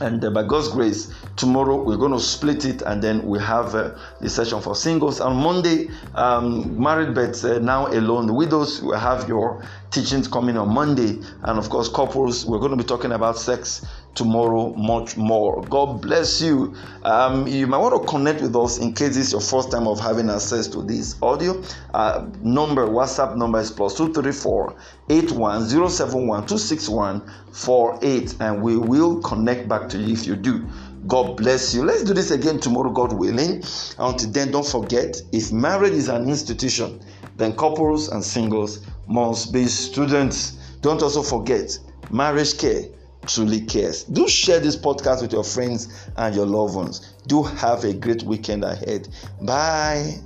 and 0.00 0.24
uh, 0.24 0.30
by 0.30 0.42
God's 0.42 0.68
grace, 0.68 1.12
tomorrow 1.36 1.82
we're 1.82 1.96
going 1.96 2.12
to 2.12 2.20
split 2.20 2.64
it, 2.64 2.82
and 2.82 3.02
then 3.02 3.24
we 3.26 3.38
have 3.40 3.74
uh, 3.74 3.96
the 4.20 4.28
session 4.28 4.60
for 4.60 4.74
singles. 4.74 5.20
On 5.20 5.36
Monday, 5.36 5.88
um, 6.14 6.80
married 6.80 7.14
but 7.14 7.42
uh, 7.44 7.58
now 7.58 7.86
alone, 7.88 8.34
widows 8.34 8.82
will 8.82 8.98
have 8.98 9.28
your 9.28 9.64
teachings 9.90 10.26
coming 10.28 10.56
on 10.56 10.68
Monday, 10.68 11.20
and 11.42 11.58
of 11.58 11.70
course, 11.70 11.88
couples. 11.88 12.44
We're 12.44 12.58
going 12.58 12.72
to 12.72 12.76
be 12.76 12.84
talking 12.84 13.12
about 13.12 13.38
sex 13.38 13.86
tomorrow 14.14 14.72
much 14.74 15.16
more. 15.16 15.62
God 15.62 16.00
bless 16.00 16.40
you. 16.40 16.74
Um, 17.02 17.46
you 17.46 17.66
might 17.66 17.78
want 17.78 18.00
to 18.00 18.08
connect 18.08 18.40
with 18.40 18.54
us 18.56 18.78
in 18.78 18.92
case 18.92 19.16
this 19.16 19.26
is 19.26 19.32
your 19.32 19.40
first 19.40 19.70
time 19.70 19.86
of 19.86 20.00
having 20.00 20.30
access 20.30 20.66
to 20.68 20.82
this 20.82 21.16
audio. 21.22 21.62
Uh, 21.92 22.26
number 22.42 22.86
WhatsApp 22.86 23.36
number 23.36 23.60
is 23.60 23.70
plus 23.70 23.96
two 23.96 24.12
three 24.12 24.32
four 24.32 24.76
eight 25.10 25.30
one 25.32 25.64
zero 25.64 25.88
seven 25.88 26.26
one 26.26 26.46
two 26.46 26.58
six 26.58 26.88
one 26.88 27.22
four 27.52 27.98
eight, 28.02 28.34
and 28.40 28.62
we 28.62 28.76
will 28.76 29.20
connect 29.22 29.68
back 29.68 29.88
to 29.90 29.98
you 29.98 30.12
if 30.12 30.26
you 30.26 30.36
do. 30.36 30.66
God 31.06 31.36
bless 31.36 31.74
you. 31.74 31.84
Let's 31.84 32.02
do 32.02 32.14
this 32.14 32.30
again 32.30 32.58
tomorrow, 32.58 32.90
God 32.90 33.12
willing. 33.12 33.62
Until 33.98 34.30
then, 34.30 34.50
don't 34.50 34.66
forget 34.66 35.20
if 35.32 35.52
marriage 35.52 35.92
is 35.92 36.08
an 36.08 36.30
institution, 36.30 36.98
then 37.36 37.54
couples 37.56 38.08
and 38.08 38.24
singles 38.24 38.86
must 39.06 39.52
be 39.52 39.66
students. 39.66 40.52
Don't 40.80 41.02
also 41.02 41.22
forget 41.22 41.78
marriage 42.10 42.56
care 42.58 42.84
truly 43.26 43.60
cares. 43.62 44.04
Do 44.04 44.28
share 44.28 44.60
this 44.60 44.76
podcast 44.76 45.22
with 45.22 45.32
your 45.32 45.44
friends 45.44 46.08
and 46.16 46.34
your 46.34 46.46
loved 46.46 46.74
ones. 46.74 47.14
Do 47.26 47.42
have 47.42 47.84
a 47.84 47.92
great 47.92 48.22
weekend 48.22 48.64
ahead. 48.64 49.08
Bye. 49.42 50.20